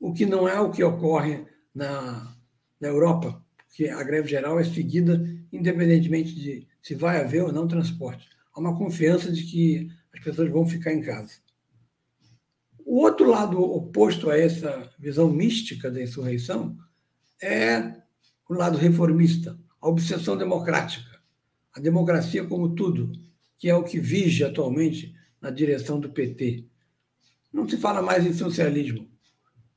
O 0.00 0.14
que 0.14 0.24
não 0.24 0.48
é 0.48 0.58
o 0.58 0.70
que 0.70 0.82
ocorre 0.82 1.44
na, 1.74 2.34
na 2.80 2.88
Europa, 2.88 3.44
porque 3.66 3.86
a 3.86 4.02
greve 4.02 4.26
geral 4.28 4.58
é 4.58 4.64
seguida 4.64 5.22
independentemente 5.52 6.34
de 6.34 6.66
se 6.80 6.94
vai 6.94 7.20
haver 7.20 7.42
ou 7.42 7.52
não 7.52 7.68
transporte. 7.68 8.26
Há 8.54 8.60
uma 8.60 8.74
confiança 8.74 9.30
de 9.30 9.42
que 9.42 9.90
as 10.14 10.24
pessoas 10.24 10.50
vão 10.50 10.66
ficar 10.66 10.94
em 10.94 11.02
casa. 11.02 11.34
O 12.78 12.98
outro 13.02 13.28
lado 13.28 13.60
oposto 13.60 14.30
a 14.30 14.38
essa 14.38 14.90
visão 14.98 15.30
mística 15.30 15.90
da 15.90 16.02
insurreição 16.02 16.78
é 17.42 18.00
o 18.48 18.54
lado 18.54 18.78
reformista, 18.78 19.60
a 19.82 19.88
obsessão 19.88 20.36
democrática, 20.36 21.20
a 21.74 21.80
democracia 21.80 22.44
como 22.44 22.74
tudo, 22.74 23.10
que 23.58 23.68
é 23.68 23.74
o 23.74 23.82
que 23.82 23.98
vige 23.98 24.44
atualmente 24.44 25.12
na 25.40 25.50
direção 25.50 25.98
do 25.98 26.10
PT. 26.10 26.64
Não 27.52 27.68
se 27.68 27.76
fala 27.76 28.00
mais 28.00 28.24
em 28.24 28.32
socialismo. 28.32 29.10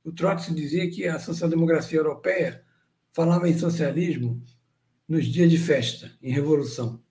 O 0.03 0.11
Trotsky 0.11 0.53
dizia 0.53 0.89
que 0.89 1.07
a 1.07 1.17
social-democracia 1.17 1.97
europeia 1.97 2.63
falava 3.11 3.49
em 3.49 3.57
socialismo 3.57 4.43
nos 5.07 5.25
dias 5.25 5.49
de 5.49 5.57
festa, 5.57 6.11
em 6.21 6.31
revolução. 6.31 7.01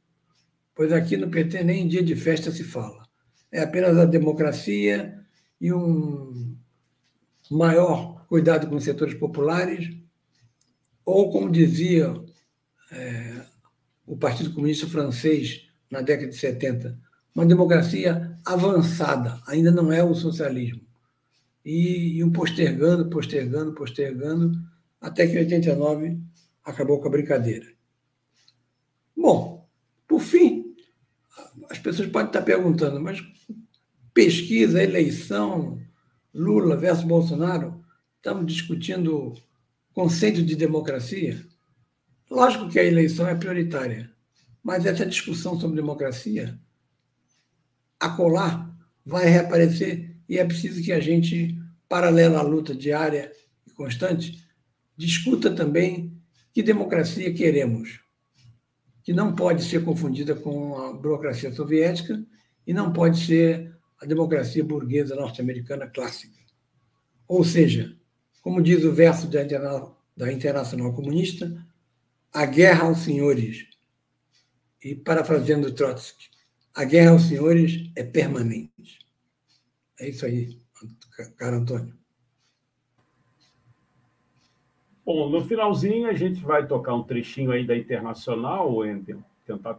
Pois 0.74 0.92
aqui 0.92 1.16
no 1.16 1.30
PT 1.30 1.64
nem 1.64 1.83
em 1.83 1.88
dia 1.88 2.02
de 2.02 2.14
festa 2.14 2.52
se 2.52 2.62
fala. 2.62 3.02
É 3.50 3.61
apenas 3.61 3.96
a 3.96 4.04
democracia 4.04 5.20
e 5.61 5.72
um 5.72 6.57
maior 7.50 8.24
cuidado 8.26 8.68
com 8.68 8.76
os 8.76 8.85
setores 8.85 9.14
populares, 9.14 9.96
ou, 11.04 11.30
como 11.30 11.50
dizia 11.50 12.24
é, 12.94 13.44
o 14.07 14.16
Partido 14.16 14.52
Comunista 14.52 14.87
Francês 14.87 15.66
na 15.90 16.00
década 16.00 16.28
de 16.28 16.37
70, 16.37 16.98
uma 17.35 17.44
democracia 17.44 18.38
avançada, 18.44 19.40
ainda 19.46 19.70
não 19.70 19.92
é 19.92 20.02
o 20.02 20.14
socialismo. 20.14 20.80
E, 21.64 22.20
e 22.20 22.30
postergando, 22.30 23.09
postergando, 23.09 23.72
postergando, 23.74 24.59
até 25.00 25.26
que 25.26 25.35
em 25.35 25.38
89 25.38 26.18
acabou 26.64 27.00
com 27.00 27.09
a 27.09 27.11
brincadeira. 27.11 27.66
Bom, 29.16 29.66
por 30.07 30.20
fim, 30.20 30.74
as 31.70 31.78
pessoas 31.78 32.09
podem 32.09 32.28
estar 32.28 32.42
perguntando, 32.42 33.00
mas 33.00 33.22
pesquisa, 34.12 34.83
eleição, 34.83 35.80
Lula 36.33 36.76
versus 36.76 37.04
Bolsonaro, 37.04 37.85
estamos 38.16 38.52
discutindo 38.52 39.35
conceito 39.92 40.42
de 40.42 40.57
democracia? 40.57 41.44
Lógico 42.30 42.68
que 42.68 42.78
a 42.78 42.84
eleição 42.84 43.28
é 43.28 43.34
prioritária, 43.34 44.10
mas 44.62 44.87
essa 44.87 45.04
discussão 45.04 45.58
sobre 45.60 45.76
democracia, 45.76 46.58
a 48.00 48.08
colar, 48.08 48.74
vai 49.04 49.26
reaparecer 49.26 50.16
e 50.28 50.38
é 50.38 50.44
preciso 50.44 50.82
que 50.82 50.92
a 50.92 51.00
gente, 51.00 51.58
paralela 51.88 52.38
à 52.38 52.42
luta 52.42 52.74
diária 52.74 53.30
e 53.66 53.70
constante, 53.70 54.42
discuta 54.96 55.50
também 55.50 56.18
que 56.52 56.62
democracia 56.62 57.32
queremos, 57.34 58.00
que 59.02 59.12
não 59.12 59.34
pode 59.34 59.64
ser 59.64 59.84
confundida 59.84 60.34
com 60.34 60.78
a 60.78 60.92
burocracia 60.94 61.52
soviética 61.52 62.24
e 62.66 62.72
não 62.72 62.92
pode 62.92 63.18
ser 63.18 63.76
a 64.00 64.06
democracia 64.06 64.64
burguesa 64.64 65.14
norte-americana 65.14 65.87
clássica. 65.87 66.38
Ou 67.28 67.44
seja, 67.44 67.94
como 68.40 68.62
diz 68.62 68.82
o 68.84 68.92
verso 68.92 69.26
da 69.26 70.32
Internacional 70.32 70.92
Comunista, 70.94 71.66
a 72.35 72.44
guerra 72.47 72.87
aos 72.87 72.99
senhores 72.99 73.68
e 74.83 74.92
parafraseando 74.92 75.73
Trotsky, 75.73 76.29
a 76.75 76.85
guerra 76.85 77.12
aos 77.12 77.23
senhores 77.23 77.88
é 77.94 78.03
permanente. 78.03 78.99
É 80.01 80.09
isso 80.09 80.27
aí, 80.27 80.59
cara 81.37 81.59
Antônio. 81.59 81.94
Bom, 85.07 85.29
no 85.31 85.44
finalzinho 85.44 86.09
a 86.09 86.12
gente 86.12 86.40
vai 86.40 86.66
tocar 86.66 86.94
um 86.94 87.05
trechinho 87.05 87.53
aí 87.53 87.64
da 87.64 87.77
Internacional, 87.77 88.75
Wendel, 88.75 89.23
tentar, 89.47 89.79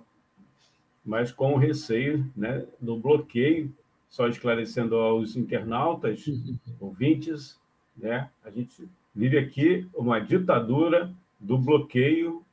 mas 1.04 1.34
com 1.34 1.58
receio 1.58 2.32
né, 2.36 2.66
do 2.80 2.96
bloqueio, 2.96 3.76
só 4.08 4.30
esclarecendo 4.30 4.96
aos 4.96 5.36
internautas, 5.36 6.24
ouvintes, 6.80 7.60
né, 7.98 8.30
a 8.46 8.50
gente 8.50 8.88
vive 9.14 9.38
aqui 9.38 9.90
uma 9.94 10.20
ditadura 10.20 11.14
do 11.40 11.58
bloqueio 11.58 12.45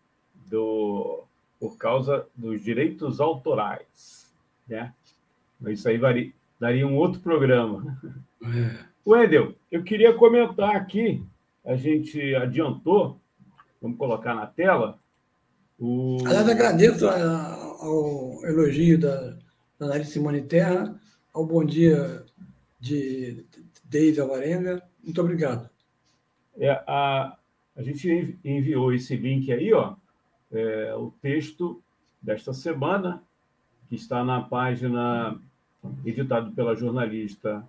do 0.53 1.25
por 1.59 1.79
causa 1.79 2.27
dos 2.37 2.61
direitos 2.63 3.21
autorais. 3.21 4.31
Né? 4.69 4.93
Isso 5.69 5.89
aí 5.89 5.97
varia, 5.97 6.33
daria 6.61 6.87
um 6.87 6.97
outro 6.97 7.21
programa. 7.21 7.99
É. 8.43 8.85
Wendel, 9.07 9.55
eu 9.71 9.83
queria 9.83 10.13
comentar 10.13 10.77
aqui, 10.77 11.25
a 11.65 11.77
gente 11.77 12.35
adiantou, 12.35 13.19
vamos 13.81 13.97
colocar 13.97 14.35
na 14.35 14.47
tela. 14.47 14.99
O... 15.79 16.19
Aliás, 16.27 16.49
agradeço 16.49 17.09
ao 17.09 18.45
elogio 18.45 18.99
da, 18.99 19.37
da 19.79 19.87
Análise 19.87 20.11
Simone 20.11 20.43
Terra, 20.43 21.01
ao 21.33 21.47
bom 21.47 21.65
dia 21.65 22.25
de 22.79 23.47
Deise 23.85 24.21
Alvarenga. 24.21 24.83
Muito 25.03 25.21
obrigado. 25.21 25.71
É, 26.59 26.71
a, 26.87 27.37
a 27.77 27.83
gente 27.83 28.37
enviou 28.45 28.93
esse 28.93 29.17
link 29.17 29.51
aí, 29.53 29.73
ó, 29.73 29.95
é, 30.53 30.95
o 30.95 31.13
texto 31.23 31.83
desta 32.21 32.53
semana, 32.53 33.23
que 33.89 33.95
está 33.95 34.25
na 34.25 34.41
página, 34.41 35.41
editado 36.05 36.53
pela 36.53 36.75
jornalista 36.75 37.67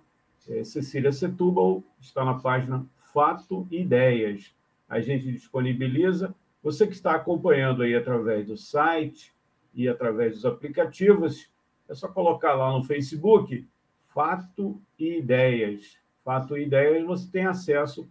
é, 0.48 0.62
Cecília 0.62 1.12
Setúbal, 1.12 1.82
está 2.00 2.24
na 2.24 2.34
página 2.34 2.86
Fato 3.12 3.66
e 3.70 3.80
Ideias. 3.80 4.54
A 4.88 5.00
gente 5.00 5.30
disponibiliza. 5.32 6.34
Você 6.62 6.86
que 6.86 6.94
está 6.94 7.14
acompanhando 7.14 7.82
aí 7.82 7.94
através 7.94 8.46
do 8.46 8.56
site 8.56 9.32
e 9.74 9.88
através 9.88 10.36
dos 10.36 10.46
aplicativos, 10.46 11.48
é 11.88 11.94
só 11.94 12.08
colocar 12.08 12.54
lá 12.54 12.72
no 12.72 12.84
Facebook 12.84 13.66
Fato 14.14 14.80
e 14.98 15.18
Ideias. 15.18 15.98
Fato 16.24 16.56
e 16.56 16.64
Ideias, 16.64 17.04
você 17.04 17.28
tem 17.30 17.46
acesso 17.46 18.08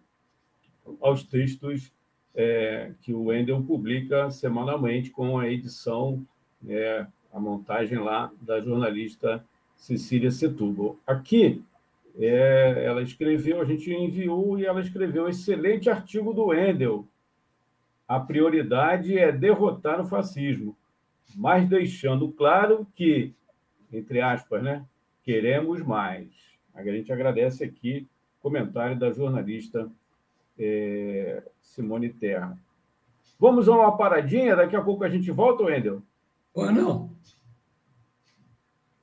aos 1.00 1.24
textos 1.24 1.92
é, 2.36 2.91
que 3.02 3.13
o 3.13 3.26
Wendel 3.26 3.62
publica 3.63 4.30
semanalmente 4.30 5.10
com 5.10 5.39
a 5.39 5.50
edição, 5.50 6.26
é, 6.67 7.06
a 7.32 7.39
montagem 7.39 7.98
lá 8.00 8.32
da 8.41 8.60
jornalista 8.62 9.43
Cecília 9.76 10.32
Setúbal. 10.32 10.98
Aqui, 11.06 11.62
É, 12.15 12.86
ela 12.86 13.02
escreveu, 13.02 13.60
a 13.60 13.65
gente 13.65 13.91
enviou 13.91 14.60
e 14.60 14.65
ela 14.67 14.82
escreveu 14.82 15.28
excelente 15.28 15.89
artigo 15.89 16.32
do 16.32 16.54
Endel. 16.54 17.08
A 18.08 18.19
prioridade 18.19 19.17
é 19.17 19.32
derrotar 19.32 20.00
o 20.00 20.08
fascismo, 20.08 20.78
mas 21.36 21.67
deixando 21.67 22.32
claro 22.32 22.86
que, 22.93 23.34
entre 23.91 24.22
aspas, 24.22 24.62
né, 24.62 24.86
queremos 25.24 25.82
mais. 25.82 26.30
A 26.76 26.84
gente 26.84 27.12
agradece 27.12 27.63
aqui 27.63 28.08
o 28.38 28.43
comentário 28.43 28.96
da 28.96 29.12
jornalista 29.12 29.89
é, 30.58 31.44
Simone 31.62 32.10
Terra. 32.10 32.58
Vamos 33.39 33.68
a 33.68 33.74
uma 33.74 33.98
paradinha, 33.98 34.56
daqui 34.56 34.76
a 34.76 34.82
pouco 34.82 35.04
a 35.04 35.10
gente 35.10 35.30
volta, 35.32 35.63
Wendel? 35.63 36.02
Ou 36.54 36.72
não? 36.72 37.10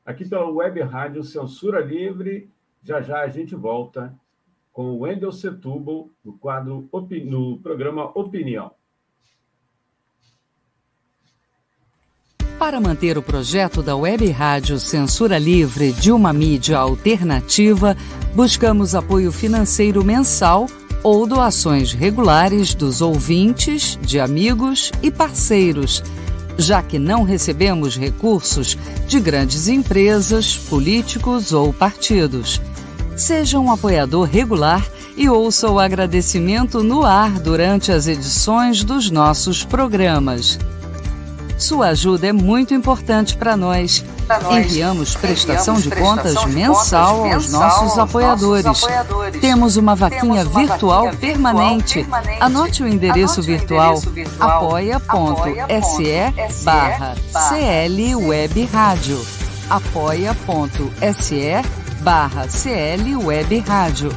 Aqui 0.04 0.28
pela 0.28 0.48
Web 0.48 0.80
Rádio 0.80 1.22
Censura 1.22 1.80
Livre, 1.80 2.48
já 2.82 3.00
já 3.02 3.20
a 3.20 3.28
gente 3.28 3.54
volta 3.54 4.14
com 4.72 4.92
o 4.92 5.00
Wendel 5.00 5.32
Setúbal 5.32 6.08
no 6.24 6.32
quadro 6.38 6.88
no 7.24 7.58
programa 7.58 8.10
Opinião. 8.14 8.70
Para 12.58 12.80
manter 12.80 13.16
o 13.16 13.22
projeto 13.22 13.82
da 13.82 13.96
Web 13.96 14.30
Rádio 14.30 14.78
Censura 14.78 15.38
Livre 15.38 15.92
de 15.92 16.12
uma 16.12 16.32
mídia 16.32 16.78
alternativa, 16.78 17.96
buscamos 18.34 18.94
apoio 18.94 19.32
financeiro 19.32 20.04
mensal 20.04 20.66
ou 21.02 21.26
doações 21.26 21.92
regulares 21.92 22.74
dos 22.74 23.00
ouvintes, 23.00 23.98
de 24.02 24.20
amigos 24.20 24.92
e 25.02 25.10
parceiros, 25.10 26.02
já 26.58 26.82
que 26.82 26.98
não 26.98 27.22
recebemos 27.22 27.96
recursos 27.96 28.76
de 29.06 29.18
grandes 29.18 29.68
empresas, 29.68 30.56
políticos 30.56 31.52
ou 31.52 31.72
partidos. 31.72 32.60
Seja 33.16 33.58
um 33.58 33.70
apoiador 33.70 34.28
regular 34.28 34.86
e 35.16 35.28
ouça 35.28 35.70
o 35.70 35.78
agradecimento 35.78 36.82
no 36.82 37.04
ar 37.04 37.38
durante 37.40 37.92
as 37.92 38.06
edições 38.06 38.82
dos 38.82 39.10
nossos 39.10 39.64
programas. 39.64 40.58
Sua 41.60 41.88
ajuda 41.88 42.26
é 42.26 42.32
muito 42.32 42.72
importante 42.72 43.36
para 43.36 43.54
nós. 43.54 44.02
Enviamos 44.50 45.14
prestação 45.14 45.76
Enviamos 45.76 46.00
de 46.00 46.02
contas 46.02 46.32
prestação 46.32 46.48
mensal, 46.48 47.24
de 47.24 47.34
aos, 47.34 47.50
nossos, 47.50 47.82
aos 47.82 47.98
apoiadores. 47.98 48.64
nossos 48.64 48.84
apoiadores. 48.84 49.40
Temos 49.42 49.76
uma 49.76 49.94
vaquinha 49.94 50.42
uma 50.42 50.44
virtual, 50.44 51.04
vaquinha 51.04 51.20
permanente. 51.20 52.00
permanente. 52.00 52.42
Anote 52.42 52.82
o 52.82 52.88
endereço 52.88 53.40
Anote 53.40 53.42
virtual, 53.42 53.96
virtual 53.98 54.56
apoia.se 54.56 56.64
barra 56.64 57.14
CL 57.28 58.16
Web 58.16 58.64
Rádio. 58.64 59.26
apoia.se 59.68 61.42
barra 62.00 62.48
CL 62.48 63.16
Web 63.16 63.58
Rádio. 63.58 64.10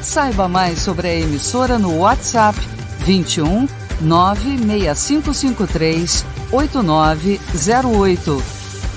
Saiba 0.00 0.46
mais 0.46 0.80
sobre 0.80 1.08
a 1.08 1.14
emissora 1.16 1.80
no 1.80 1.98
WhatsApp 1.98 2.56
21 3.00 3.66
96553 4.00 6.24
8908. 6.52 8.42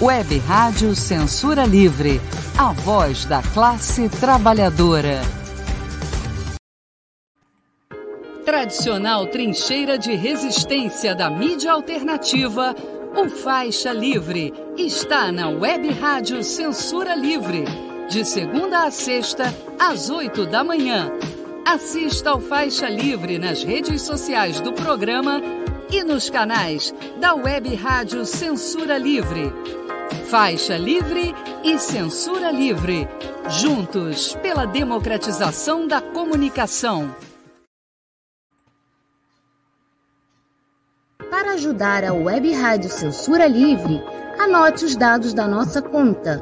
Web 0.01 0.39
Rádio 0.39 0.95
Censura 0.95 1.65
Livre. 1.65 2.19
A 2.57 2.71
voz 2.71 3.25
da 3.25 3.41
classe 3.41 4.07
trabalhadora. 4.09 5.21
Tradicional 8.45 9.27
trincheira 9.27 9.97
de 9.97 10.15
resistência 10.15 11.15
da 11.15 11.29
mídia 11.29 11.71
alternativa, 11.71 12.75
o 13.15 13.29
Faixa 13.29 13.93
Livre 13.93 14.53
está 14.77 15.31
na 15.31 15.49
Web 15.49 15.89
Rádio 15.91 16.43
Censura 16.43 17.15
Livre, 17.15 17.63
de 18.09 18.25
segunda 18.25 18.83
a 18.83 18.91
sexta, 18.91 19.45
às 19.79 20.09
oito 20.09 20.45
da 20.45 20.63
manhã. 20.63 21.09
Assista 21.65 22.31
ao 22.31 22.41
Faixa 22.41 22.89
Livre 22.89 23.39
nas 23.39 23.63
redes 23.63 24.01
sociais 24.01 24.59
do 24.59 24.73
programa 24.73 25.41
e 25.89 26.03
nos 26.03 26.29
canais 26.29 26.93
da 27.21 27.33
Web 27.33 27.73
Rádio 27.75 28.25
Censura 28.25 28.97
Livre. 28.97 29.51
Faixa 30.29 30.77
Livre 30.77 31.33
e 31.63 31.79
Censura 31.79 32.51
Livre. 32.51 33.07
Juntos 33.49 34.35
pela 34.35 34.65
democratização 34.65 35.87
da 35.87 36.01
comunicação. 36.01 37.15
Para 41.29 41.53
ajudar 41.53 42.03
a 42.03 42.13
Web 42.13 42.51
Rádio 42.51 42.89
Censura 42.89 43.47
Livre, 43.47 44.03
anote 44.37 44.83
os 44.83 44.97
dados 44.97 45.33
da 45.33 45.47
nossa 45.47 45.81
conta. 45.81 46.41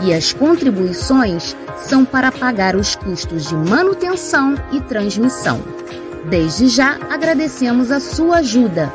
e 0.00 0.12
as 0.12 0.32
contribuições 0.32 1.56
são 1.78 2.04
para 2.04 2.30
pagar 2.32 2.76
os 2.76 2.94
custos 2.94 3.48
de 3.48 3.54
manutenção 3.54 4.54
e 4.72 4.80
transmissão. 4.80 5.62
Desde 6.28 6.68
já 6.68 6.98
agradecemos 7.10 7.90
a 7.90 8.00
sua 8.00 8.38
ajuda. 8.38 8.92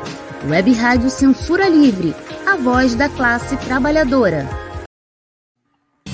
Web 0.48 0.72
Rádio 0.72 1.08
Censura 1.08 1.68
Livre, 1.68 2.14
a 2.46 2.56
voz 2.56 2.94
da 2.94 3.08
classe 3.08 3.56
trabalhadora. 3.56 4.48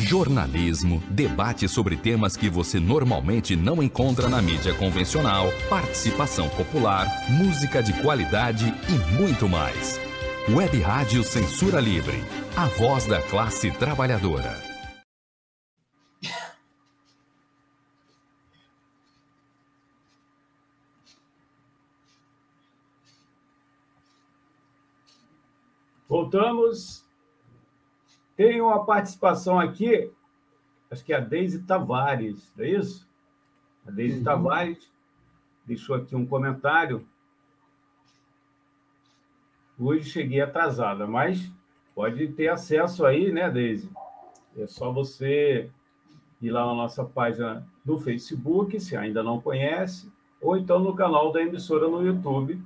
Jornalismo, 0.08 1.02
debate 1.10 1.68
sobre 1.68 1.96
temas 1.96 2.36
que 2.36 2.48
você 2.48 2.78
normalmente 2.78 3.56
não 3.56 3.82
encontra 3.82 4.28
na 4.28 4.40
mídia 4.40 4.72
convencional, 4.74 5.52
participação 5.68 6.48
popular, 6.48 7.06
música 7.28 7.82
de 7.82 7.92
qualidade 7.94 8.72
e 8.88 9.20
muito 9.20 9.48
mais. 9.48 10.00
Web 10.48 10.80
Rádio 10.80 11.22
Censura 11.22 11.80
Livre, 11.80 12.24
a 12.56 12.66
voz 12.66 13.06
da 13.06 13.20
classe 13.20 13.70
trabalhadora. 13.72 14.67
Voltamos. 26.08 27.04
Tem 28.36 28.60
uma 28.60 28.84
participação 28.84 29.58
aqui, 29.58 30.10
acho 30.90 31.04
que 31.04 31.12
é 31.12 31.16
a 31.16 31.20
Deise 31.20 31.64
Tavares, 31.64 32.52
não 32.56 32.64
é 32.64 32.70
isso? 32.70 33.08
A 33.86 33.90
Deise 33.90 34.18
uhum. 34.18 34.24
Tavares 34.24 34.92
deixou 35.66 35.96
aqui 35.96 36.14
um 36.14 36.24
comentário. 36.24 37.06
Hoje 39.78 40.08
cheguei 40.08 40.40
atrasada, 40.40 41.06
mas 41.06 41.52
pode 41.94 42.28
ter 42.28 42.48
acesso 42.48 43.04
aí, 43.04 43.32
né, 43.32 43.50
Deise? 43.50 43.90
É 44.56 44.66
só 44.66 44.92
você 44.92 45.70
ir 46.40 46.50
lá 46.50 46.64
na 46.64 46.74
nossa 46.74 47.04
página 47.04 47.66
do 47.84 47.98
Facebook, 47.98 48.78
se 48.80 48.96
ainda 48.96 49.22
não 49.22 49.40
conhece, 49.40 50.10
ou 50.40 50.56
então 50.56 50.78
no 50.78 50.94
canal 50.94 51.32
da 51.32 51.42
emissora 51.42 51.88
no 51.88 52.04
YouTube, 52.04 52.62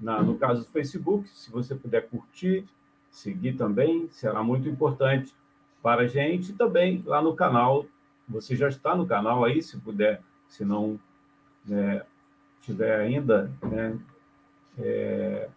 na, 0.00 0.22
no 0.22 0.36
caso 0.36 0.62
do 0.62 0.68
Facebook, 0.68 1.28
se 1.28 1.50
você 1.50 1.74
puder 1.74 2.08
curtir, 2.08 2.64
seguir 3.10 3.54
também, 3.54 4.08
será 4.10 4.42
muito 4.42 4.68
importante 4.68 5.34
para 5.82 6.02
a 6.02 6.06
gente. 6.06 6.52
também 6.52 7.02
lá 7.04 7.20
no 7.20 7.34
canal, 7.34 7.86
você 8.28 8.54
já 8.54 8.68
está 8.68 8.94
no 8.94 9.06
canal 9.06 9.44
aí, 9.44 9.62
se 9.62 9.76
puder, 9.78 10.22
se 10.48 10.64
não 10.64 10.98
né, 11.64 12.02
tiver 12.62 13.00
ainda 13.00 13.50
né, 13.62 13.98
é, 14.78 15.48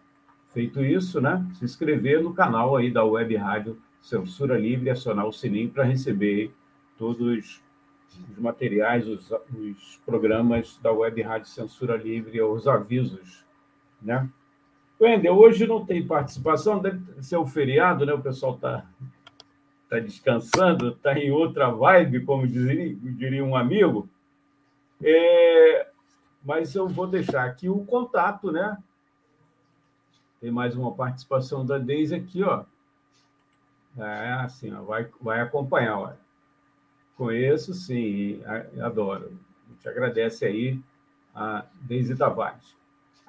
feito 0.48 0.84
isso, 0.84 1.20
né, 1.20 1.46
se 1.54 1.64
inscrever 1.64 2.22
no 2.22 2.34
canal 2.34 2.76
aí 2.76 2.90
da 2.90 3.04
Web 3.04 3.36
Rádio 3.36 3.80
Censura 4.00 4.58
Livre 4.58 4.86
e 4.86 4.90
acionar 4.90 5.26
o 5.26 5.32
sininho 5.32 5.70
para 5.70 5.84
receber 5.84 6.52
todos 6.98 7.20
os 7.20 7.62
materiais, 8.38 9.08
os, 9.08 9.30
os 9.30 10.00
programas 10.04 10.78
da 10.82 10.92
Web 10.92 11.22
Rádio 11.22 11.48
Censura 11.48 11.96
Livre, 11.96 12.42
os 12.42 12.66
avisos 12.66 13.44
né? 14.02 14.28
Wendel, 15.00 15.36
hoje 15.36 15.66
não 15.66 15.84
tem 15.84 16.06
participação, 16.06 16.78
deve 16.78 17.22
ser 17.22 17.36
um 17.36 17.46
feriado, 17.46 18.06
né? 18.06 18.12
O 18.12 18.22
pessoal 18.22 18.54
está 18.54 18.86
tá 19.88 19.98
descansando, 19.98 20.90
está 20.90 21.18
em 21.18 21.30
outra 21.30 21.70
vibe, 21.70 22.24
como 22.24 22.46
diria, 22.46 22.94
diria 22.94 23.44
um 23.44 23.56
amigo. 23.56 24.08
É, 25.02 25.88
mas 26.44 26.74
eu 26.74 26.88
vou 26.88 27.06
deixar 27.06 27.44
aqui 27.44 27.68
o 27.68 27.84
contato, 27.84 28.52
né? 28.52 28.78
Tem 30.40 30.50
mais 30.50 30.76
uma 30.76 30.94
participação 30.94 31.66
da 31.66 31.78
Deise 31.78 32.14
aqui, 32.14 32.42
ó. 32.42 32.64
É 33.96 34.32
assim, 34.32 34.72
ó, 34.72 34.82
vai, 34.82 35.08
vai 35.20 35.40
acompanhar, 35.40 35.98
ó. 35.98 36.12
Conheço, 37.16 37.74
sim, 37.74 38.40
adoro. 38.80 39.38
A 39.68 39.72
gente 39.72 39.88
agradece 39.88 40.44
aí 40.44 40.80
a 41.34 41.64
Deise 41.80 42.16
Tavares. 42.16 42.76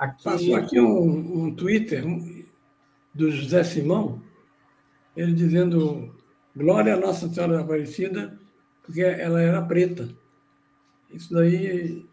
Aqui... 0.04 0.24
Passou 0.24 0.56
aqui 0.56 0.80
um, 0.82 1.46
um 1.46 1.56
Twitter 1.56 2.04
do 3.14 3.32
José 3.32 3.64
Simão, 3.64 4.22
ele 5.16 5.32
dizendo 5.32 6.14
glória 6.54 6.94
a 6.94 7.00
Nossa 7.00 7.30
Senhora 7.30 7.62
Aparecida, 7.62 8.38
porque 8.82 9.02
ela 9.02 9.42
era 9.42 9.62
preta. 9.62 10.10
Isso 11.10 11.34
daí 11.34 12.06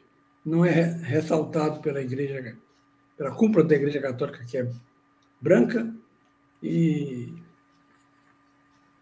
não 0.44 0.64
é 0.64 0.70
ressaltado 1.02 1.80
pela 1.80 2.00
igreja, 2.00 2.56
pela 3.16 3.32
cúpula 3.32 3.64
da 3.64 3.74
igreja 3.74 4.00
católica, 4.00 4.44
que 4.44 4.56
é 4.56 4.70
branca, 5.40 5.92
e 6.62 7.34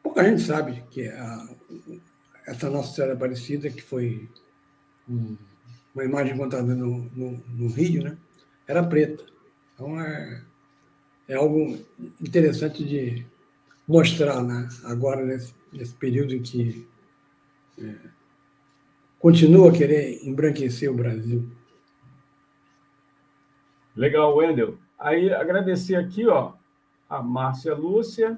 pouca 0.03 0.25
gente 0.25 0.41
sabe 0.41 0.83
que 0.91 1.09
a, 1.09 1.47
essa 2.47 2.71
Nossa 2.71 2.95
Senhora 2.95 3.13
Aparecida, 3.13 3.69
que 3.69 3.83
foi 3.83 4.27
um, 5.07 5.37
uma 5.95 6.05
imagem 6.05 6.39
contada 6.39 6.75
no, 6.75 7.05
no, 7.15 7.45
no, 7.49 7.69
Rio, 7.69 8.03
né? 8.03 8.17
Era 8.69 8.85
preta. 8.85 9.25
Então 9.75 9.99
é, 9.99 10.43
é 11.27 11.35
algo 11.35 11.79
interessante 12.21 12.85
de 12.85 13.27
mostrar 13.87 14.43
né? 14.43 14.69
agora, 14.85 15.25
nesse, 15.25 15.55
nesse 15.73 15.95
período 15.95 16.35
em 16.35 16.43
que 16.43 16.87
é, 17.79 17.95
continua 19.19 19.71
a 19.71 19.73
querer 19.73 20.25
embranquecer 20.25 20.91
o 20.93 20.95
Brasil. 20.95 21.51
Legal, 23.97 24.37
Wendel. 24.37 24.79
Aí 24.99 25.33
agradecer 25.33 25.97
aqui, 25.97 26.27
ó, 26.27 26.53
a 27.09 27.23
Márcia 27.23 27.75
Lúcia 27.75 28.37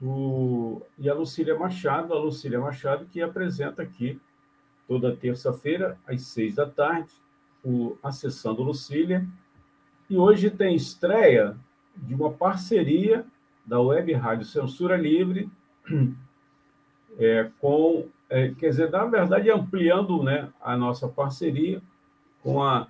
o, 0.00 0.82
e 0.98 1.08
a 1.08 1.14
Lucília 1.14 1.56
Machado, 1.58 2.14
a 2.14 2.18
Lucília 2.18 2.58
Machado 2.58 3.06
que 3.06 3.20
apresenta 3.20 3.82
aqui 3.82 4.20
toda 4.86 5.16
terça-feira, 5.16 5.98
às 6.06 6.22
seis 6.22 6.54
da 6.54 6.66
tarde, 6.66 7.12
o 7.64 7.96
Acessando 8.02 8.62
Lucília. 8.62 9.26
E 10.08 10.16
hoje 10.16 10.50
tem 10.50 10.74
estreia 10.74 11.56
de 11.96 12.14
uma 12.14 12.30
parceria 12.30 13.24
da 13.64 13.80
Web 13.80 14.12
Rádio 14.12 14.44
Censura 14.44 14.96
Livre 14.96 15.50
é, 17.18 17.50
com, 17.60 18.06
é, 18.28 18.48
quer 18.50 18.68
dizer, 18.68 18.90
na 18.90 19.04
verdade, 19.06 19.50
ampliando 19.50 20.22
né, 20.22 20.50
a 20.60 20.76
nossa 20.76 21.08
parceria 21.08 21.80
com 22.42 22.62
a 22.62 22.86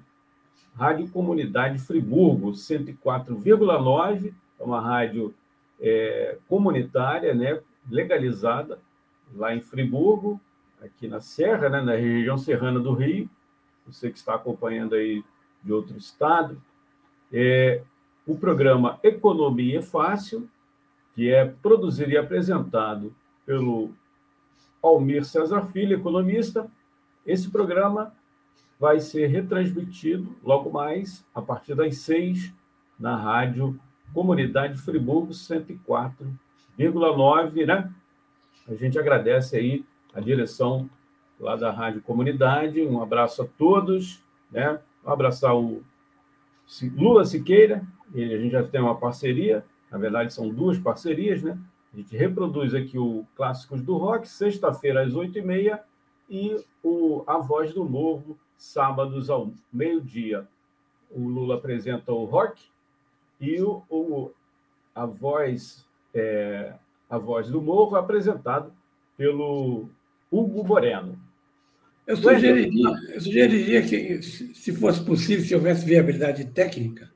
Rádio 0.75 1.09
Comunidade 1.11 1.79
Friburgo, 1.79 2.51
104,9, 2.51 4.35
é 4.59 4.63
uma 4.63 4.81
rádio 4.81 5.33
é, 5.81 6.39
comunitária, 6.49 7.33
né, 7.33 7.61
legalizada, 7.89 8.81
lá 9.35 9.55
em 9.55 9.61
Friburgo, 9.61 10.41
aqui 10.83 11.07
na 11.07 11.21
Serra, 11.21 11.69
né, 11.69 11.81
na 11.81 11.95
região 11.95 12.37
serrana 12.37 12.81
do 12.81 12.93
Rio, 12.93 13.31
você 13.87 14.11
que 14.11 14.19
está 14.19 14.35
acompanhando 14.35 14.95
aí 14.95 15.25
de 15.63 15.73
outro 15.73 15.97
estado, 15.97 16.61
é, 17.33 17.83
o 18.27 18.37
programa 18.37 18.99
Economia 19.03 19.83
Fácil, 19.83 20.49
que 21.15 21.31
é 21.31 21.45
produzido 21.45 22.11
e 22.11 22.17
apresentado 22.17 23.15
pelo 23.47 23.93
Almir 24.83 25.25
Cesar 25.25 25.67
Filho, 25.69 25.97
economista. 25.97 26.69
Esse 27.25 27.49
programa 27.51 28.13
vai 28.79 29.01
ser 29.01 29.29
retransmitido 29.29 30.37
logo 30.43 30.71
mais, 30.71 31.25
a 31.35 31.41
partir 31.41 31.75
das 31.75 31.97
seis, 31.99 32.53
na 32.99 33.17
rádio 33.17 33.81
Comunidade 34.13 34.77
Friburgo 34.79 35.33
104,9, 35.33 37.67
né? 37.67 37.91
A 38.69 38.75
gente 38.75 38.99
agradece 38.99 39.57
aí 39.57 39.85
a 40.13 40.21
direção 40.21 40.91
lá 41.45 41.57
da 41.57 41.71
Rádio 41.71 42.01
Comunidade. 42.01 42.83
Um 42.83 43.03
abraço 43.03 43.43
a 43.43 43.47
todos, 43.47 44.23
né? 44.51 44.81
Abraçar 45.05 45.55
o 45.55 45.83
Lula 46.97 47.27
Siqueira, 47.27 47.85
ele, 48.15 48.35
a 48.35 48.39
gente 48.39 48.53
já 48.53 48.63
tem 48.65 48.81
uma 48.81 48.95
parceria, 48.95 49.63
na 49.91 49.99
verdade 49.99 50.33
são 50.33 50.49
duas 50.49 50.79
parcerias, 50.79 51.43
né? 51.43 51.59
A 51.93 51.97
gente 51.99 52.17
reproduz 52.17 52.75
aqui 52.75 52.99
o 52.99 53.27
Clássicos 53.37 53.83
do 53.83 53.99
Rock, 53.99 54.27
sexta-feira 54.27 55.03
às 55.03 55.15
oito 55.15 55.39
e 55.39 55.43
meia, 55.43 55.83
e 56.29 56.65
o 56.83 57.23
A 57.27 57.37
Voz 57.37 57.75
do 57.75 57.85
Morro, 57.85 58.39
sábados 58.57 59.29
ao 59.29 59.53
meio-dia. 59.71 60.49
O 61.11 61.29
Lula 61.29 61.57
apresenta 61.57 62.11
o 62.11 62.25
rock 62.25 62.61
e 63.39 63.61
o, 63.61 63.83
o 63.91 64.31
a, 64.95 65.05
voz, 65.05 65.87
é, 66.15 66.73
a 67.09 67.19
Voz 67.19 67.51
do 67.51 67.61
Morro 67.61 67.97
apresentado 67.97 68.73
pelo 69.17 69.89
Hugo 70.33 70.65
Moreno. 70.65 71.17
Eu 72.07 72.17
sugeriria, 72.17 72.91
eu 73.15 73.21
sugeriria 73.21 73.83
que, 73.83 74.23
se 74.23 74.73
fosse 74.75 75.03
possível, 75.03 75.45
se 75.45 75.55
houvesse 75.55 75.87
viabilidade 75.87 76.45
técnica, 76.47 77.11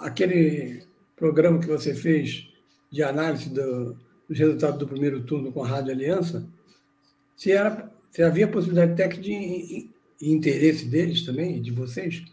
aquele 0.00 0.82
programa 1.14 1.60
que 1.60 1.66
você 1.66 1.94
fez 1.94 2.48
de 2.90 3.02
análise 3.02 3.50
do, 3.50 3.96
dos 4.28 4.38
resultados 4.38 4.78
do 4.78 4.88
primeiro 4.88 5.22
turno 5.22 5.52
com 5.52 5.62
a 5.62 5.68
Rádio 5.68 5.92
Aliança, 5.92 6.48
se, 7.36 7.52
era, 7.52 7.92
se 8.10 8.22
havia 8.22 8.48
possibilidade 8.48 8.96
técnica 8.96 9.22
de 9.22 9.94
e 10.20 10.32
interesse 10.32 10.86
deles 10.86 11.24
também, 11.24 11.60
de 11.60 11.70
vocês, 11.70 12.24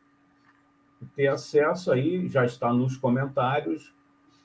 ter 1.15 1.27
acesso 1.27 1.91
aí, 1.91 2.27
já 2.27 2.45
está 2.45 2.73
nos 2.73 2.97
comentários, 2.97 3.93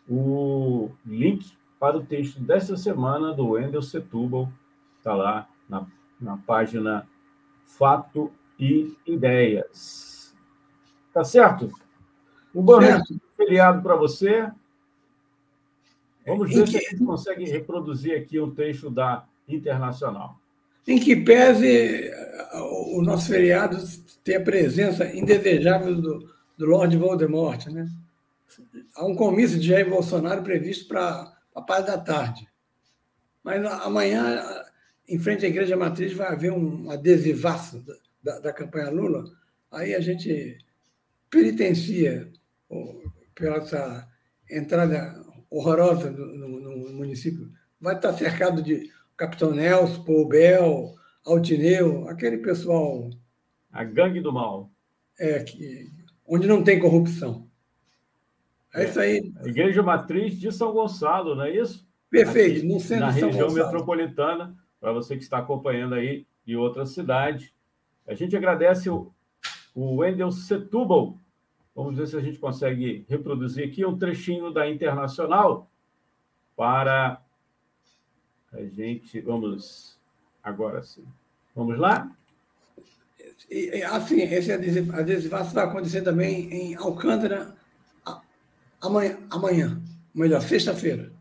o 0.08 0.90
link 1.06 1.56
para 1.80 1.96
o 1.96 2.04
texto 2.04 2.38
desta 2.40 2.76
semana 2.76 3.32
do 3.32 3.50
Wendel 3.50 3.82
Setúbal, 3.82 4.52
está 4.98 5.14
lá 5.14 5.48
na, 5.68 5.86
na 6.20 6.36
página 6.36 7.08
Fato 7.64 8.30
e 8.58 8.96
Ideias. 9.06 10.36
Tá 11.12 11.24
certo? 11.24 11.70
Um 12.54 12.62
bom 12.62 12.78
feriado 13.36 13.82
para 13.82 13.96
você. 13.96 14.50
Vamos 16.26 16.54
ver 16.54 16.68
se 16.68 16.76
a 16.76 16.80
gente 16.80 17.04
consegue 17.04 17.44
reproduzir 17.44 18.16
aqui 18.16 18.40
um 18.40 18.54
texto 18.54 18.90
da 18.90 19.26
Internacional. 19.48 20.40
Em 20.86 20.98
que 20.98 21.16
pese 21.16 22.10
o 22.92 23.02
nosso 23.02 23.28
feriado 23.28 23.76
ter 24.24 24.36
a 24.36 24.40
presença 24.40 25.04
indesejável 25.14 26.00
do, 26.00 26.34
do 26.56 26.66
Lord 26.66 26.96
Voldemort, 26.96 27.66
né? 27.66 27.88
Há 28.94 29.04
um 29.04 29.14
comício 29.14 29.58
de 29.58 29.68
Jair 29.68 29.88
Bolsonaro 29.88 30.42
previsto 30.42 30.86
para 30.86 31.32
a 31.54 31.62
parte 31.62 31.86
da 31.86 31.98
tarde. 31.98 32.46
Mas 33.42 33.64
amanhã, 33.64 34.44
em 35.08 35.18
frente 35.18 35.44
à 35.44 35.48
Igreja 35.48 35.76
Matriz, 35.76 36.12
vai 36.12 36.28
haver 36.28 36.52
um 36.52 36.90
adesivaço 36.90 37.84
da, 38.22 38.38
da 38.38 38.52
campanha 38.52 38.90
Lula. 38.90 39.24
Aí 39.70 39.94
a 39.94 40.00
gente 40.00 40.58
penitencia 41.30 42.30
pela 43.34 43.56
essa 43.56 44.08
entrada 44.50 45.24
horrorosa 45.52 46.10
no, 46.10 46.48
no, 46.48 46.60
no, 46.60 46.92
município, 46.94 47.50
vai 47.80 47.94
estar 47.94 48.12
cercado 48.14 48.62
de 48.62 48.90
Capitão 49.16 49.52
Nelson, 49.52 50.02
Paul 50.02 50.26
Bell, 50.26 50.94
Altineu, 51.24 52.08
aquele 52.08 52.38
pessoal. 52.38 53.10
A 53.70 53.84
gangue 53.84 54.20
do 54.20 54.32
mal. 54.32 54.70
É, 55.18 55.40
que, 55.44 55.90
onde 56.26 56.46
não 56.48 56.64
tem 56.64 56.80
corrupção. 56.80 57.46
É, 58.74 58.82
é 58.82 58.88
isso 58.88 59.00
aí. 59.00 59.32
Igreja 59.44 59.82
Matriz 59.82 60.38
de 60.38 60.50
São 60.50 60.72
Gonçalo, 60.72 61.34
não 61.34 61.44
é 61.44 61.54
isso? 61.54 61.86
Perfeito, 62.10 62.58
Aqui, 62.58 62.66
no 62.66 62.80
centro 62.80 63.06
Na 63.06 63.10
região 63.10 63.30
Gonçalo. 63.30 63.54
metropolitana, 63.54 64.56
para 64.80 64.92
você 64.92 65.16
que 65.16 65.22
está 65.22 65.38
acompanhando 65.38 65.94
aí 65.94 66.26
de 66.44 66.56
outra 66.56 66.84
cidade. 66.86 67.54
A 68.06 68.14
gente 68.14 68.36
agradece 68.36 68.90
o, 68.90 69.12
o 69.74 69.96
Wendel 69.96 70.30
Setúbal, 70.30 71.16
Vamos 71.74 71.96
ver 71.96 72.06
se 72.06 72.16
a 72.16 72.20
gente 72.20 72.38
consegue 72.38 73.06
reproduzir 73.08 73.66
aqui 73.66 73.84
um 73.84 73.96
trechinho 73.96 74.50
da 74.50 74.68
Internacional 74.68 75.70
para 76.56 77.20
a 78.52 78.62
gente. 78.62 79.20
Vamos 79.20 79.98
agora 80.42 80.82
sim. 80.82 81.04
Vamos 81.54 81.78
lá? 81.78 82.10
Assim, 83.90 84.20
esse 84.20 84.52
adesivaço 84.52 85.54
vai 85.54 85.64
acontecer 85.64 86.02
também 86.02 86.52
em 86.52 86.74
Alcântara 86.74 87.54
amanhã, 88.80 89.18
amanhã 89.30 89.82
melhor, 90.14 90.40
sexta-feira. 90.42 91.12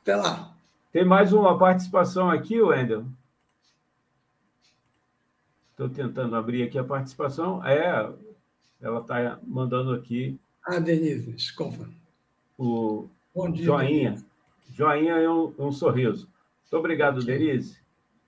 Até 0.00 0.16
lá. 0.16 0.54
Tem 0.92 1.04
mais 1.04 1.32
uma 1.32 1.58
participação 1.58 2.30
aqui, 2.30 2.60
Wendel? 2.60 3.06
Estou 5.70 5.88
tentando 5.88 6.36
abrir 6.36 6.62
aqui 6.62 6.78
a 6.78 6.84
participação. 6.84 7.64
É, 7.64 8.12
ela 8.80 9.00
está 9.00 9.38
mandando 9.42 9.92
aqui. 9.92 10.38
Ah, 10.64 10.78
Denise, 10.78 11.32
desculpa. 11.32 11.88
O 12.58 13.08
Bom 13.34 13.50
dia, 13.50 13.64
joinha. 13.64 14.10
Denise. 14.10 14.26
Joinha 14.72 15.18
e 15.18 15.28
um, 15.28 15.52
um, 15.58 15.72
sorriso. 15.72 16.28
Muito 16.62 16.76
obrigado, 16.76 17.24
Denise. 17.24 17.80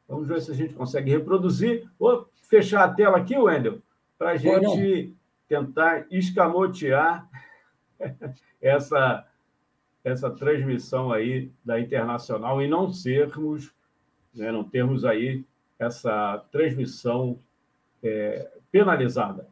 Vamos 0.08 0.28
ver 0.28 0.40
se 0.42 0.50
a 0.50 0.54
gente 0.54 0.74
consegue 0.74 1.10
reproduzir. 1.10 1.88
Vou 1.98 2.28
fechar 2.42 2.84
a 2.84 2.92
tela 2.92 3.16
aqui, 3.16 3.36
Wendel, 3.36 3.80
para 4.18 4.32
a 4.32 4.36
gente 4.36 5.14
tentar 5.48 6.06
escamotear 6.10 7.28
essa, 8.60 9.26
essa 10.04 10.30
transmissão 10.30 11.12
aí 11.12 11.50
da 11.64 11.80
Internacional 11.80 12.60
e 12.60 12.68
não 12.68 12.92
sermos, 12.92 13.72
né, 14.34 14.50
não 14.50 14.64
termos 14.64 15.04
aí 15.04 15.44
essa 15.78 16.44
transmissão 16.50 17.38
é, 18.02 18.50
penalizada. 18.70 19.46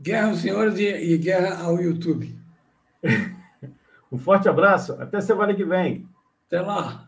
Guerra 0.00 0.28
aos 0.28 0.40
senhores 0.40 0.78
e, 0.78 0.84
e 0.86 1.18
guerra 1.18 1.62
ao 1.62 1.80
YouTube. 1.80 2.38
um 4.12 4.18
forte 4.18 4.48
abraço, 4.48 4.92
até 5.00 5.20
semana 5.20 5.54
que 5.54 5.64
vem. 5.64 6.08
Até 6.46 6.60
lá. 6.60 7.07